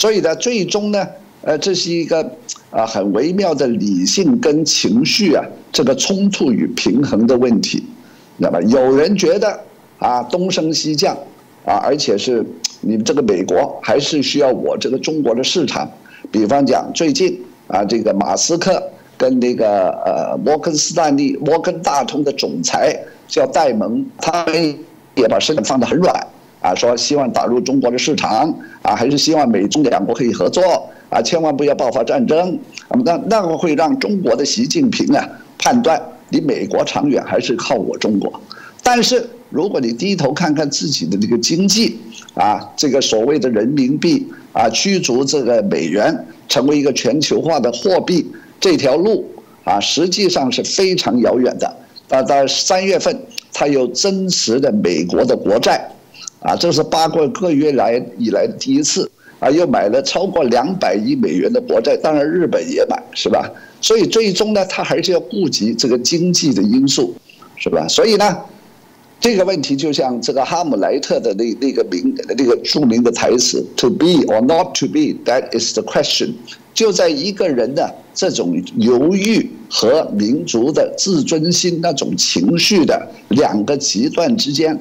[0.00, 1.06] 所以呢，最终呢，
[1.42, 2.22] 呃，这是一个
[2.70, 7.84] 啊很微妙的理性跟情绪啊这个冲突与平衡的问题，
[8.38, 9.60] 那么有人觉得
[9.98, 11.14] 啊东升西降
[11.66, 12.42] 啊，而且是
[12.80, 15.86] 你们这个美国还是需要我这个中国的市场，
[16.32, 18.82] 比方讲最近啊这个马斯克
[19.18, 22.98] 跟那个呃摩根斯坦利、摩根大通的总裁
[23.28, 24.78] 叫戴蒙，他们
[25.14, 26.26] 也把身份放得很软。
[26.60, 30.62] 啊，说希望打入中国的市场啊，还是希望美中两国可以合作
[31.08, 32.58] 啊，千万不要爆发战争。
[32.90, 35.26] 那么那那个会让中国的习近平啊
[35.58, 38.32] 判断，你美国长远还是靠我中国。
[38.82, 41.98] 但是如果你低头看看自己的这个经济
[42.34, 48.26] 啊，这个所谓的人民币啊驱逐这个美元，成为一个全球化的货币
[48.58, 49.24] 这条路
[49.64, 51.76] 啊，实际上是非常遥远的。
[52.08, 53.16] 啊，到三月份，
[53.52, 55.88] 它有真实的美国的国债。
[56.40, 63.50] 啊，这是八个个月来以来的第一次啊，又买了超过两百亿美元的国债，当然日本也买，是吧？
[63.80, 67.14] 所以最终呢，他还是要顾及这个经济的因素，
[67.56, 67.86] 是吧？
[67.88, 68.38] 所以呢，
[69.20, 76.32] 这个问题就像这个哈姆莱特的那那个名那个著名的台词：“To be or not to be, that is the question。”
[76.72, 84.78] 就在一个人的这种犹豫和民族的自尊心那种情绪的两个极端之间。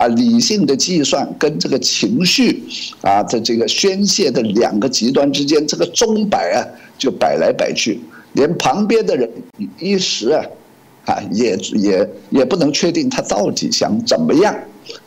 [0.00, 2.62] 啊，理性的计算跟这个情绪
[3.02, 6.64] 啊的这个宣泄的两个极端之间，这个钟摆啊
[6.96, 8.00] 就摆来摆去，
[8.32, 9.30] 连旁边的人
[9.78, 10.42] 一时啊
[11.04, 14.56] 啊也也也不能确定他到底想怎么样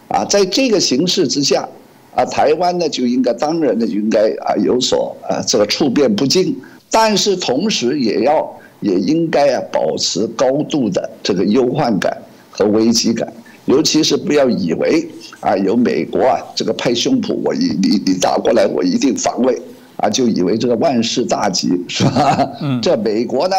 [0.09, 1.67] 啊，在这个形势之下
[2.15, 6.55] 啊，台湾呢就应该当然呢应该啊有所啊这个处变不惊，
[6.91, 8.47] 但是同时也要
[8.81, 12.15] 也应该啊保持高度的这个忧患感
[12.51, 13.33] 和危机感。
[13.66, 15.07] 尤其是不要以为
[15.39, 19.61] 啊，有美国啊这个拍胸脯，我一你你打过来，我一定防卫
[19.97, 22.49] 啊，就以为这个万事大吉 是吧？
[22.61, 23.55] 嗯，这美国呢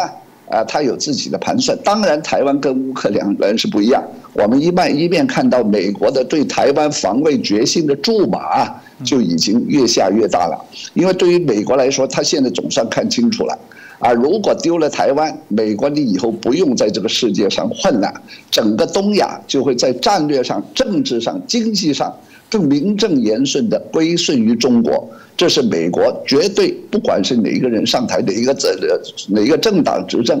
[0.47, 1.75] 啊，他有自己的盘算。
[1.83, 4.03] 当然，台湾跟乌克兰人是不一样。
[4.33, 8.71] 我们一面一面看到美国的对台湾防卫决心的注码
[9.03, 10.65] 就已经越下越大了。
[10.93, 13.57] 因为对于美国来说，他现在总算看清楚了。
[14.05, 18.13] 啊，如果丢了台湾，美国你以后不用在这个世界上混了，
[18.51, 22.15] 整个东亚就会在战略上、政治上、经济上
[22.47, 25.09] 更名正言顺的归顺于中国。
[25.35, 30.39] 这是美国绝对，不管是哪一个人上台，哪一个政呃哪一个政党执政，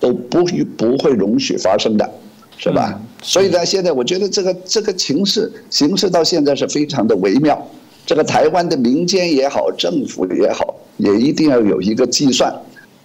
[0.00, 0.42] 都不
[0.78, 2.10] 不会容许发生的，
[2.56, 2.98] 是吧？
[3.20, 7.62] 所以呢，现在我觉得这个这个情势形势到现在是非常的微妙。
[8.06, 12.50] 这个台湾的民间也好，政府也好，也一定要有一个计算。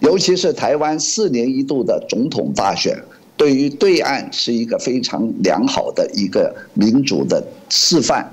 [0.00, 2.96] 尤其是台湾四年一度的总统大选，
[3.36, 8.28] 对于对岸是一个非常良好的一个民主的示范，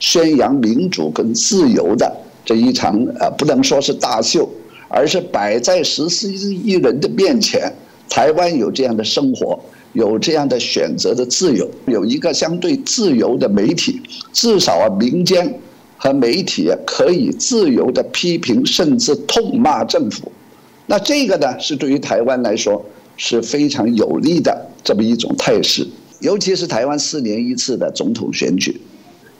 [0.00, 2.12] 宣扬民主跟自由的
[2.44, 4.48] 这一场呃，不能说是大秀，
[4.88, 7.72] 而是摆在十四亿人的面前，
[8.08, 9.58] 台湾有这样的生活，
[9.92, 14.00] 有这样的选择的自由，有一个相对自由的媒体，
[14.32, 15.60] 至少啊，民间
[15.96, 20.30] 和媒体可以自由的批评，甚至痛骂政府。
[20.86, 22.84] 那这个呢，是对于台湾来说
[23.16, 25.86] 是非常有利的这么一种态势，
[26.20, 28.80] 尤其是台湾四年一次的总统选举，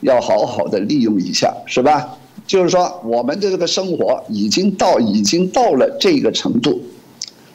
[0.00, 2.18] 要好好的利用一下，是吧？
[2.46, 6.80] 就是说，我们的这个生活已经到已经到了这个程度，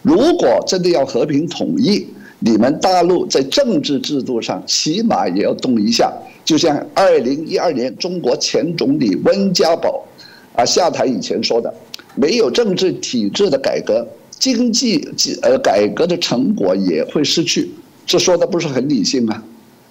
[0.01, 2.05] 如果真的要和平统一，
[2.39, 6.11] 你们大陆在政治制度上起码也要动一下，
[6.43, 10.03] 就像二零一二年中国前总理温家宝
[10.55, 11.73] 啊下台以前说的。
[12.15, 14.05] 没有政治体制的改革，
[14.37, 15.07] 经济
[15.41, 17.69] 呃改革的成果也会失去，
[18.05, 19.41] 这说的不是很理性吗？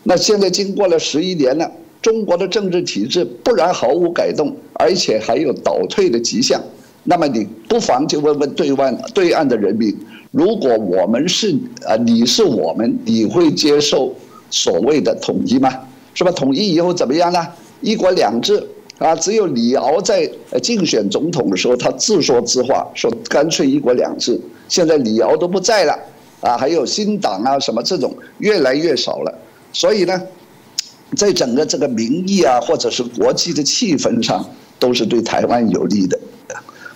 [0.02, 1.70] 那现在经过了十一年了，
[2.02, 6.60] 中国的政治体制不然毫无改动，而且还有倒退的迹象。
[7.04, 9.96] 那么你不妨就问问对岸对岸的人民，
[10.30, 11.54] 如果我们是
[11.86, 14.14] 啊你是我们，你会接受
[14.50, 15.70] 所谓的统一吗？
[16.12, 16.30] 是吧？
[16.32, 17.46] 统一以后怎么样呢？
[17.80, 18.66] 一国两制。
[19.00, 20.30] 啊，只有李敖在
[20.62, 24.38] 竞选总统的时候，他自说自话，说干脆一国两制。
[24.68, 25.98] 现在李敖都不在了，
[26.42, 29.34] 啊，还有新党啊什么这种越来越少了。
[29.72, 30.20] 所以呢，
[31.16, 34.44] 在整个这个民意啊，或者是国际的气氛上，
[34.78, 36.20] 都是对台湾有利的，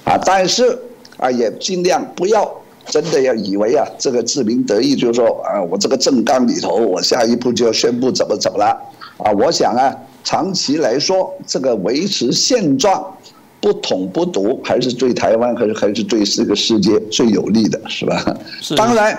[0.04, 0.78] 啊，但是
[1.16, 8.78] 啊，也尽量不要真的要以为啊，这个自鸣得意，就是说啊，我这个政纲里头，我下一步就要宣布怎么怎么了，
[9.16, 9.96] 啊，我想啊。
[10.24, 13.14] 长期来说，这个维持现状、
[13.60, 18.36] 不统不独，还是对台湾，还是还是对这个世界最有利的，是吧？
[18.74, 19.16] 当然，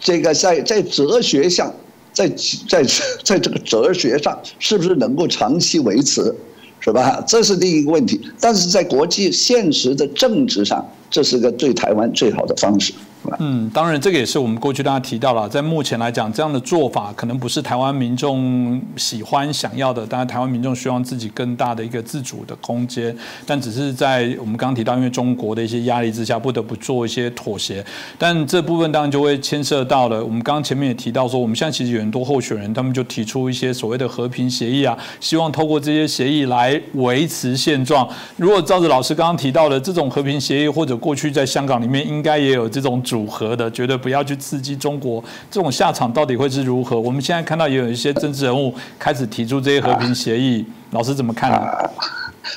[0.00, 1.72] 这个在在哲学上，
[2.12, 2.26] 在
[2.68, 2.84] 在
[3.22, 6.34] 在这个哲学上，是不是能够长期维持，
[6.80, 7.22] 是吧？
[7.26, 8.20] 这是第一个问题。
[8.40, 12.92] 但是在国际现实的政治上，这是个对台湾最好的方式。
[13.38, 20.06] 嗯，当然，这个也是我们过去大家提到了，在目前来讲，这样的做法可能不是台湾民众喜欢、想要的。
[20.06, 27.84] 当然，台湾民众希望自己更大的一个自主的空间，但只是在我们刚提到，因为中国的一些压力之下，不得不做一些妥协。
[28.16, 38.08] 但这部分当然就会牵涉到了，我们刚刚前面也提到说，我们现在其实有很多候选人，他们就提出一些所谓的和平协议啊，希望透过这些协议来维持现状。
[38.36, 43.15] 如果照着老师刚刚提到的这种和平协议，或者过去在香港里面应该也有这种主。
[43.16, 47.00] 组合的，绝对不要去刺激中国，这种下场到底会是如何？
[47.00, 51.50] 我们现在看到也有一些政治人物开始提出这些和平协议，老师怎么看？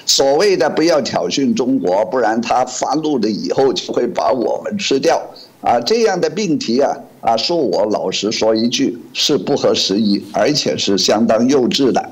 [0.06, 5.18] 所谓的不要挑衅中国，不然他发怒了以后就会把我们吃掉
[5.62, 5.80] 啊！
[5.80, 12.10] 这样的命题啊啊，恕我老实说一句，是不合时宜，而且是相当幼稚的。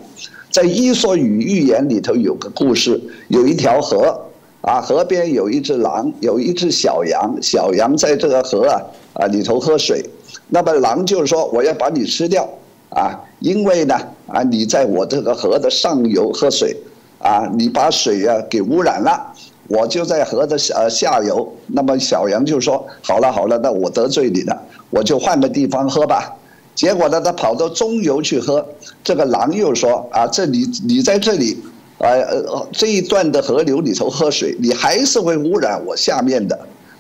[0.50, 4.24] 在《伊索寓言》里头有个故事，有一条河。
[4.68, 8.82] 啊，河边有一只狼，有一只小羊，小羊在这个河啊
[9.13, 10.03] 啊里头喝水，
[10.49, 12.45] 那么狼就是说我要把你吃掉
[12.89, 13.95] 啊，因为呢
[14.28, 16.76] 啊你在我这个河的上游喝水，
[17.20, 19.34] 啊你把水啊给污染了，
[19.70, 26.36] 我就在河的下下游，那么小羊就说好了好了，那我得罪你了，我就换个地方喝吧，
[26.76, 28.68] 结果呢他跑到中游去喝，
[29.01, 31.57] 这个狼又说啊这里你在这里。
[31.98, 36.58] 啊呃，这一段的河流里头喝水，你还是会污染我下面的。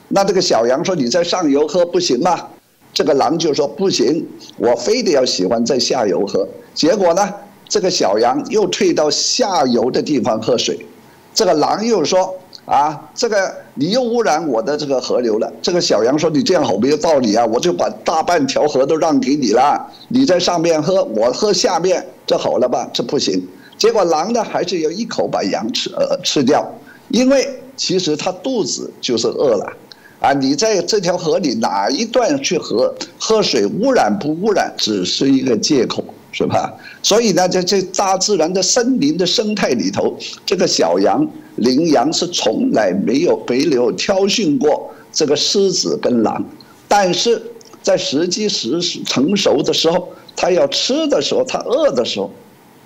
[0.07, 2.47] 那这个小羊说：“你在上游喝不行吗？”
[2.93, 4.25] 这个狼就说：“不行，
[4.57, 7.31] 我非得要喜欢在下游喝。”结果呢，
[7.69, 10.79] 这个小羊又退到下游的地方喝水。
[11.33, 12.33] 这个狼又说
[12.65, 17.45] ：“啊，这个你又污染我的这个河流了。”这个小羊说：“你这样好没有道理啊！
[17.45, 22.89] 我就把大半条河都让给你了，你在上面喝，我喝下面，这好了吧？
[22.91, 26.67] 这不行。”结果狼呢，还是要一口把羊吃呃吃掉，
[27.09, 29.71] 因为其实它肚子就是饿了，
[30.19, 36.73] 啊，你在这条河里哪一段去喝喝水污染不污染，只是一个借口，是吧？
[37.03, 41.25] 所以呢，在这大自然的森林的生态里头，这个小羊、
[41.57, 46.43] 羚羊是从来没有没有挑衅过这个狮子跟狼，
[46.87, 47.39] 但是
[47.83, 52.31] 在时机时成熟的时候，它要吃的时候，它饿的时候。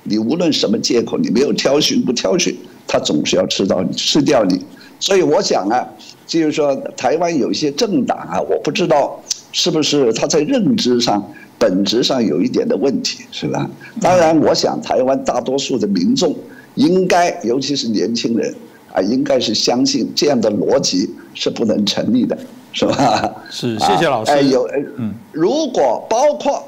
[0.03, 2.53] 你无论什么借口，你没有挑选不挑选，
[2.87, 4.63] 他总是要吃到你吃掉你。
[4.99, 5.87] 所以我想啊，
[6.27, 9.19] 就是说台湾有一些政党啊，我不知道
[9.51, 11.27] 是不是他在认知上、
[11.57, 13.69] 本质上有一点的问题，是吧？
[13.99, 16.35] 当然，我想台湾大多数的民众
[16.75, 18.53] 应该，尤其是年轻人
[18.93, 22.37] 啊，应该是相信这样的逻辑是不能成立的，
[22.71, 23.35] 是吧？
[23.49, 24.31] 是，谢谢老师。
[24.31, 26.63] 哎，有，嗯，如果包括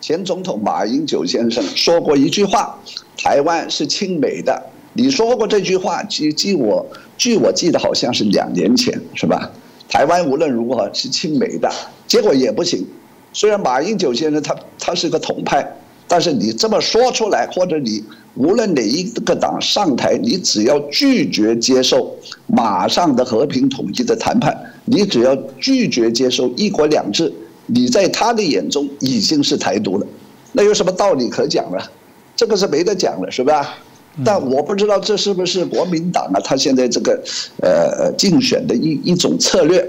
[0.00, 2.78] 前总统马英九先生说过一句话，
[3.16, 6.86] 台湾是亲美的，你说过这句话，据据我
[7.16, 9.50] 据我记得好像是两年前，是吧？
[9.88, 11.70] 台湾无论如何是亲美的，
[12.06, 12.86] 结果也不行。
[13.32, 15.66] 虽然马英九先生他他是个统派，
[16.08, 18.02] 但是你这么说出来，或者你
[18.34, 22.16] 无论哪一个党上台，你只要拒绝接受
[22.46, 27.32] 马上的和平统一的谈判，你只要拒绝接受一国两制，
[27.66, 30.06] 你在他的眼中已经是台独了，
[30.52, 31.90] 那有什么道理可讲了？
[32.34, 33.78] 这个是没得讲了，是吧？
[34.24, 37.22] 但我不知道这是不是国民党啊，他现在这个
[37.60, 39.86] 呃竞选的一一种策略。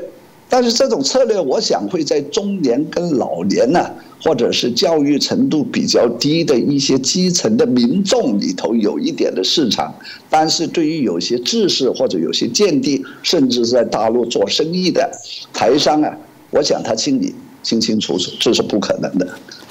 [0.50, 3.86] 但是这种策略，我想会在中年跟老年呢，
[4.24, 9.94] 或者是教育程度比较低的一些基层的民众里头有一点的市场。
[10.30, 15.12] 但是对于有些知识或者有些见地，甚至是在大陆做生意的
[15.54, 16.18] 台商啊，
[16.50, 19.28] 我想他心里清清楚楚，这是不可能的，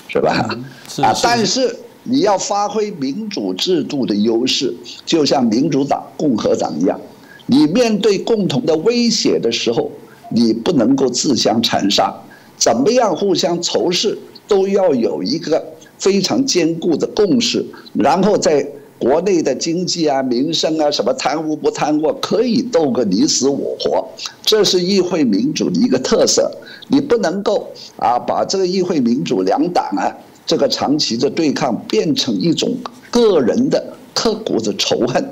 [0.08, 0.48] 是吧？
[1.02, 1.74] 啊，但是
[2.04, 4.74] 你要发挥民主制度的优势，
[5.04, 7.00] 就像民主党、共和党一样，
[7.46, 9.90] 你面对共同的威胁的时候。
[10.28, 12.12] 你不能够自相残杀，
[12.56, 14.18] 怎么样互相仇视，
[14.48, 15.64] 都要有一个
[15.98, 18.68] 非常坚固的共识，然后在
[18.98, 24.06] 国内的经济啊、民生啊、什么贪污不贪污，可以斗个你死我活，
[24.42, 26.50] 这是议会民主的一个特色。
[26.88, 30.08] 你不能够啊，把这个议会民主两党啊，
[30.46, 32.74] 这个长期的对抗变成一种
[33.10, 33.84] 个人的
[34.14, 35.22] 刻骨的仇恨。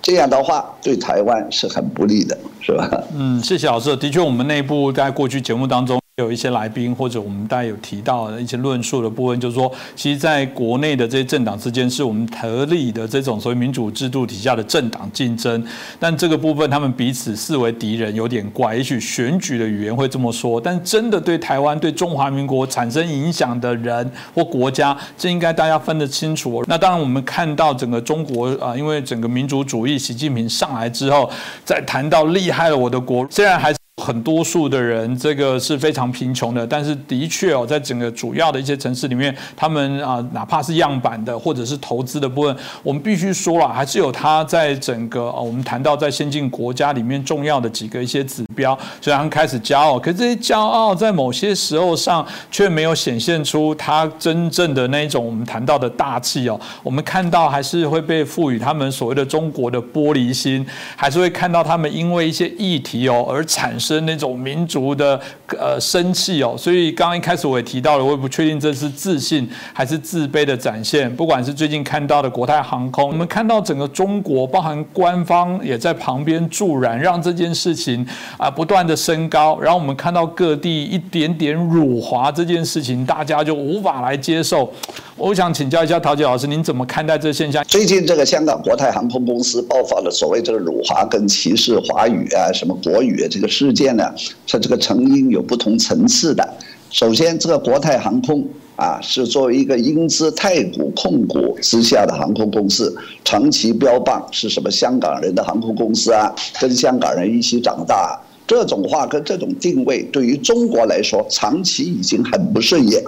[0.00, 3.04] 这样的话，对台湾是很不利的，是吧？
[3.14, 3.94] 嗯，谢谢老师。
[3.96, 6.01] 的确，我们内部在过去节目当中。
[6.18, 15.64] 有一些来宾或者我们大家有提到的一些论述的部分，就是说，其实在国内的这些政党之间，是我们合理的这种所谓民主制度底下的政党竞争，
[15.98, 18.76] 但这个部分他们彼此视为敌人有点怪。
[18.76, 26.62] 也许选举的语言会这么说，但真的对台湾、对中华民国产生影响的人或国家，这应该大家分得清楚。
[26.66, 31.30] 那当然，我们看到整个中国啊，因为整个民主主义，习近平上来之后，
[31.64, 33.72] 在谈到厉害了我的国，虽然还。
[34.02, 56.60] 很多数的人，这个是非常贫穷的，但是的确哦，在整个主要的一些城市里面，他们啊，哪怕是样板的或者是投资的部分，我们必须说了，还是有它在整个哦，我们谈到在先进国家里面重要的几个一些指标，所以他们开始骄傲，可是这些骄傲在某些时候上却没有显现出他真正的那一种我们谈到的大气哦。
[56.82, 63.91] 我们看到还是会被赋予他们所谓的中国的玻璃心，还是会看到他们因为一些议题哦而产生。
[63.94, 65.20] 是那种民族的
[65.58, 71.14] 呃生气哦，所以刚刚一开始我也提到了，我也不确定这是自信还是自卑的展现。
[71.16, 78.06] 不管是最近看到的国泰航空，我们看到整个中国，包含官方也在旁边助燃，让这件事情
[78.38, 79.58] 啊不断的升高。
[79.60, 84.72] 然后我们看到各地一点点辱华这件事情，大家就无法来接受。
[85.16, 87.64] 我想请教一下陶杰老师，您怎么看待这现象？
[87.64, 93.72] 最近这个香港国泰航空公司爆发了所谓这个辱华跟歧视华语啊，什么国语啊这个事。
[93.72, 94.14] 件变呢，
[94.46, 96.48] 它这个成因有不同层次的。
[96.88, 108.16] 首先，这个国泰航空啊，是作为一个英资太古控股之下的航空公司，长期标榜是什么香港人的航空公司啊，跟香港人一起长大，
[108.46, 113.02] 这种话跟这种定位，对于中国来说，长期已经很不顺眼。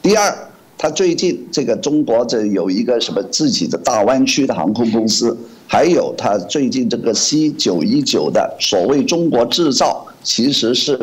[0.00, 0.34] 第二，
[0.78, 5.36] 他最近这个中国这有一个什么自己的大湾区的航空公司。
[5.74, 10.96] 还有他最近这个 C 九一九的所谓中国制造，其实是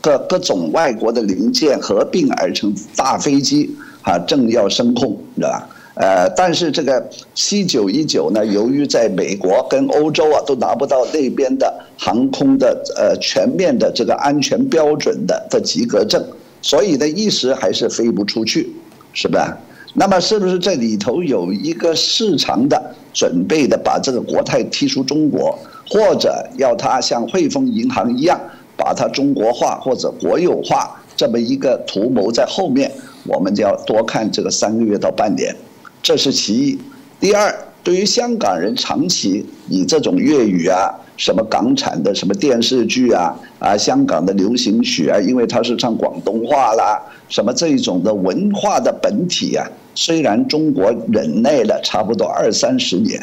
[0.00, 3.70] 各各种外国的零件合并而成大飞机，
[4.02, 5.70] 啊，正要升空，是吧？
[5.94, 16.20] 呃，但是这个 C 九一九呢，由于在美国跟欧洲啊都拿不到那边的航空的呃全面的这个安全标准的的及格证，
[16.60, 18.68] 所以呢一时还是飞不出去，
[19.12, 19.56] 是吧？
[19.98, 22.80] 那么是不是这里头有一个市场的
[23.12, 25.58] 准备的把这个国泰踢出中国，
[25.90, 28.40] 或者要它像汇丰银行一样
[28.76, 32.88] 把它中国化或者国有化这么一个图谋在后面，
[33.26, 35.52] 我们就要多看这个三个月到半年，
[36.00, 36.78] 这是其一。
[37.18, 49.68] 第二，对于香港人长期以这种粤语啊、什么港产的什么电视剧啊、啊香港的流行曲啊，因为它是唱广东话啦，什么这一种的文化的本体啊。
[50.00, 53.20] 虽然中国忍耐了差不多二三十年，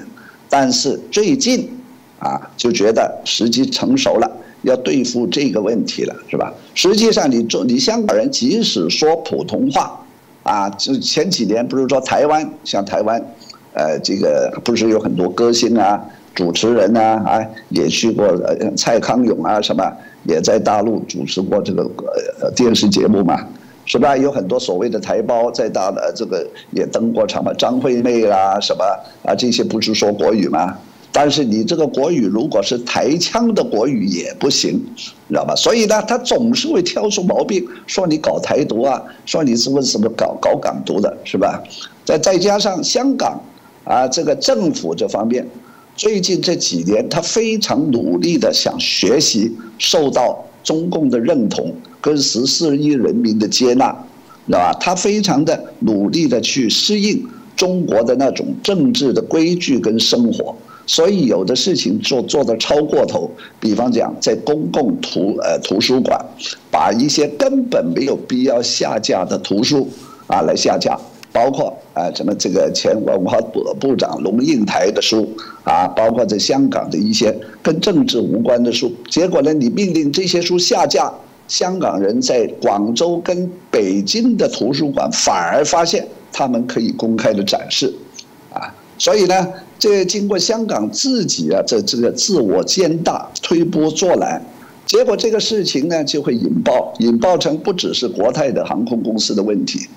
[0.50, 1.70] 但是最近，
[2.20, 4.30] 啊，就觉得时机成熟了，
[4.64, 6.54] 要对付这个问题了，是吧？
[6.74, 10.06] 实际上，你中你香港人即使说普通话，
[10.44, 13.26] 啊，就前几年不是说台湾像台湾，
[13.72, 16.04] 呃，这个不是有很多歌星啊，
[16.34, 19.90] 主持人啊，啊，也去过呃蔡康永啊什么，
[20.26, 21.90] 也在大陆主持过这个
[22.42, 23.48] 呃电视节目嘛，
[23.86, 24.18] 是吧？
[24.18, 28.84] 有很多所谓的台胞在大的这个也登过场嘛，张惠妹啦什么
[29.24, 30.76] 啊，这些不是说国语吗？
[31.12, 34.84] 但是你这个国语如果是台腔的国语也不行，
[35.30, 35.56] 知道吧？
[35.56, 41.64] 所以呢，他总是会挑出毛病，说你搞台独啊，说你是不是什么搞搞港独的，是吧？
[42.04, 43.40] 再再加上香港
[43.86, 45.48] 啊，这个政府这方面，
[45.96, 51.74] 最近这几年他非常努力的想学习，受到中共的认同
[52.06, 53.92] 跟十四亿人民的接纳，
[54.46, 54.78] 知道吧？
[54.80, 60.56] 他非常的努力的去适应中国的那种政治的规矩跟生活。
[60.86, 63.28] 所以有的事情做做的超过头，
[63.60, 66.24] 比方讲在公共图呃图书馆，
[66.70, 69.90] 把一些根本没有必要下架的图书
[70.28, 70.96] 啊来下架，
[71.32, 75.28] 包括啊什么这个前文化部部长龙应台的书
[75.64, 81.12] 啊，包括在香港的一些跟政治无关的书，结果呢你命令这些书下架，
[81.48, 87.94] 香港人在广州跟北京的图书馆反而发现他们可以公开的展示，
[88.54, 89.48] 啊，所以呢。
[89.78, 94.42] 这经过香港自己啊，这这个自我兼大、推波助澜，
[94.86, 99.88] 结果这个事情呢就会引爆，引爆成不只是国泰的航空公司的问题，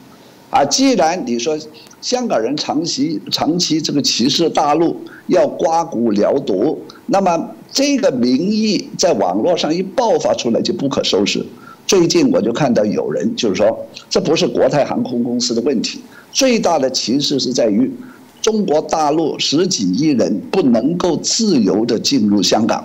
[0.51, 1.57] 啊，既然你说
[2.03, 4.97] 香港人长期长期这个歧视大陆，
[5.29, 11.45] 要刮骨疗毒，那么这个民意在网络上一爆发出来就不可收拾。
[11.87, 16.01] 最近我就看到有人就是说，这不是国泰航空公司的问题，
[16.33, 17.91] 最大的歧视是在于。
[18.41, 22.83] 中国大陆十几亿人不能够自由的进入香港，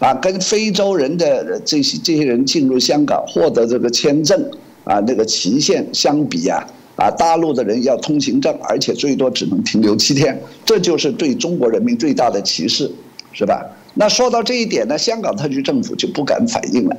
[0.00, 4.44] 啊，跟非洲人的这些这些人进入香港获得这个签证
[4.82, 6.66] 啊那个期限相比啊，
[6.96, 12.90] 啊，大陆的人要通行证，而且最多只能停留七天，这就是对中国人民最大的歧视，
[13.32, 13.64] 是吧？
[14.00, 16.96] 那说到这一点呢，香港特区政府就不敢反应了，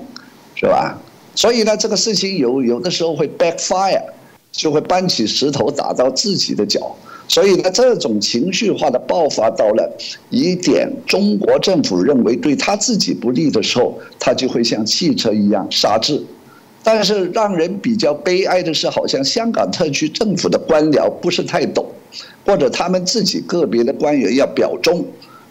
[0.54, 1.00] 是吧？
[1.34, 4.04] 所以呢，这个事情有有的时候会 backfire，
[4.52, 6.94] 就会搬起石头打到自己的脚。
[7.30, 9.98] 所以呢，这种情绪化的爆发到了
[10.30, 16.22] 一点，中国政府认为对他自己不利的时候，他就会像汽车一样刹制。
[16.84, 21.86] 但是让人比较悲哀的是，好像香港特区政府的官僚不是太懂，
[22.46, 25.06] 或者他们自己个别的官员要表忠，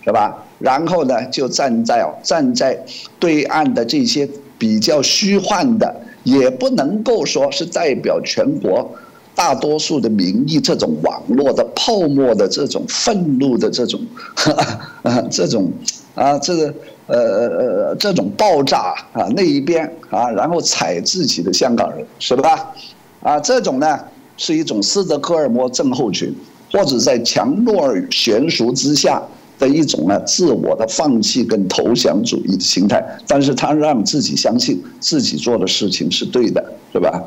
[0.08, 0.42] 对吧？
[0.58, 2.82] 然后呢，就站在站在
[3.20, 5.94] 对岸的这些比较虚幻的，
[6.24, 8.90] 也不能够说是代表全国。
[9.34, 14.00] 大多数的民意，这种网络的泡沫的这种愤怒的这种，
[15.04, 15.70] 啊，这种
[16.14, 16.74] 啊，这个
[17.06, 17.48] 呃呃
[17.88, 22.74] 呃这种爆炸啊那一边啊，然后踩自己的香港人是吧？
[23.22, 24.00] 啊，这种呢
[24.38, 26.34] 是一种斯德哥尔摩症候群，
[26.72, 29.22] 或者在强弱悬殊之下
[29.58, 37.22] 的一种呢自我的放弃跟投降主义的心态，但是他让自己相信自己做的事情是对的，是吧？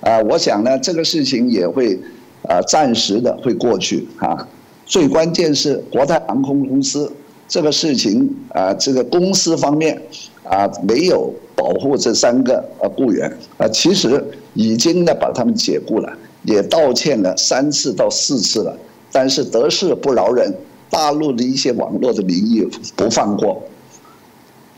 [0.00, 1.98] 啊，我想呢，这个事情也会，
[2.42, 4.46] 啊，暂时的会过去啊。
[4.86, 7.12] 最关键是国泰航空公司
[7.46, 10.00] 这个事情啊，这个公司方面
[10.44, 14.24] 啊，没有保护这三个呃雇员啊，其实
[14.54, 16.10] 已经呢把他们解雇了，
[16.44, 18.76] 也道歉了三次到四次了，
[19.10, 20.54] 但是得势不饶人，
[20.90, 22.66] 大陆的一些网络的民意
[22.96, 23.62] 不放过。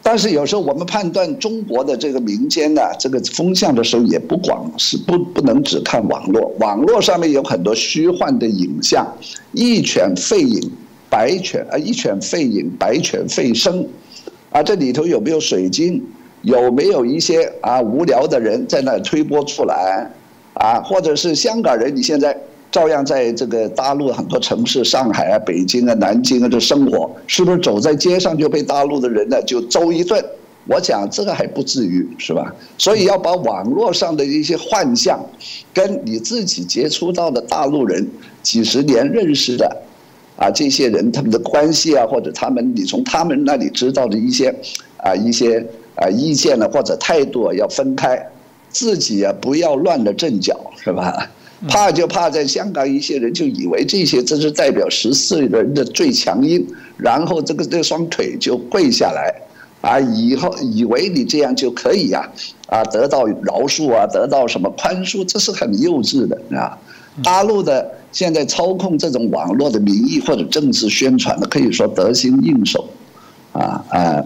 [0.02, 9.06] 但是有时候我们判断中国的这个民间呢，这个风向的时候，也不光是不不能只看网络，网络上面有很多虚幻的影像，
[9.52, 10.72] 一犬吠影，
[11.11, 13.86] 白犬啊，一犬吠影，白犬吠声，
[14.50, 16.02] 啊，这里头有没有水晶？
[16.42, 20.11] 有没有一些啊无聊的人在那推波助澜？
[20.54, 21.94] 啊，或者是香港人？
[21.94, 22.34] 你现在？
[22.70, 30.24] 照样在这个大陆很多城市，上海啊、北京啊、南京啊这生活，是不是走在街上就被大陆的人呢就揍一顿？
[30.66, 32.54] 我讲这个还不至于，是吧？
[32.78, 35.18] 所以要把网络上的一些幻象，
[35.74, 38.06] 跟你自己接触到的大陆人
[38.42, 39.82] 几十年认识的，
[40.36, 44.54] 啊这些人他们的关系啊，或者他们你从他们那里知道的一些
[44.98, 45.66] 啊一些
[45.96, 48.24] 啊意见呢或者态度要分开，
[48.68, 51.28] 自己啊不要乱了阵脚，是吧？
[51.68, 59.34] 怕就怕在香港一些人就以为这些这是代表十四人的最强音，然后这个这双腿就跪下来，
[59.82, 62.26] 啊，以后以为你这样就可以呀，
[62.66, 66.78] 啊，得到饶恕啊，得到什么宽恕，这是很幼稚的啊。
[67.22, 72.88] 大陆的现在操控这种网络的民意或者政治宣传的，可以说得心应手，
[73.52, 74.24] 啊啊，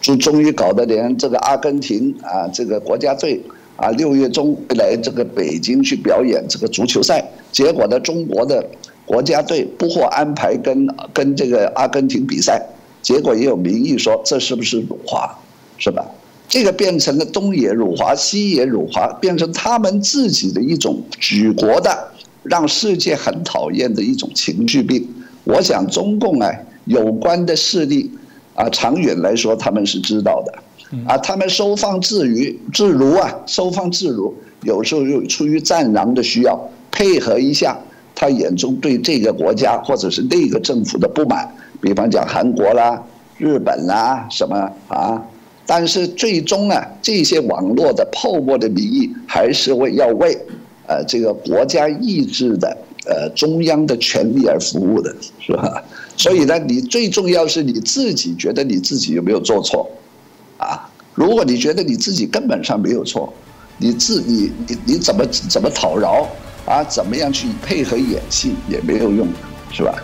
[0.00, 3.42] 终终于搞得连这个阿根廷啊这个国家队。
[3.76, 8.64] 啊，六月中来这个北京去表演这个足球赛，结果呢，中国的
[9.04, 12.64] 国家队不获安排跟跟这个阿根廷比赛，
[13.00, 15.38] 结果也有民意说这是不是辱华，
[15.78, 16.04] 是吧？
[16.48, 22.12] 这个变成了东也辱华，西也辱华，变成他们自己的一种举国的，
[22.42, 25.08] 让世界很讨厌的一种情绪病。
[25.44, 26.52] 我想中共啊，
[26.84, 28.10] 有关的势力
[28.54, 30.52] 啊，长远来说他们是知道的，
[31.06, 36.58] 啊，他们收放自如，自如啊，收放自如，有时候又出于战狼的需要，
[36.90, 37.78] 配合一下
[38.14, 41.48] 他眼中对这个国家或者是那个政府的不满，
[41.80, 43.02] 比方讲韩国啦、
[43.38, 45.22] 日本啦什么啊。
[45.64, 50.36] 但是最终呢，这些网络的泡沫的民意还是为要为，
[50.86, 52.76] 呃，这个国家意志的
[53.06, 55.82] 呃中央的权利而服务的，是吧？
[56.16, 59.88] 所以呢，你最重要是你自己觉得你自己有没有做错，
[60.62, 60.88] 啊？
[61.14, 63.32] 如果你觉得你自己根本上没有错，
[63.76, 66.26] 你自你你你怎么怎么讨饶
[66.64, 66.82] 啊？
[66.84, 69.28] 怎么样去配合演戏也没有用，
[69.70, 69.94] 是吧？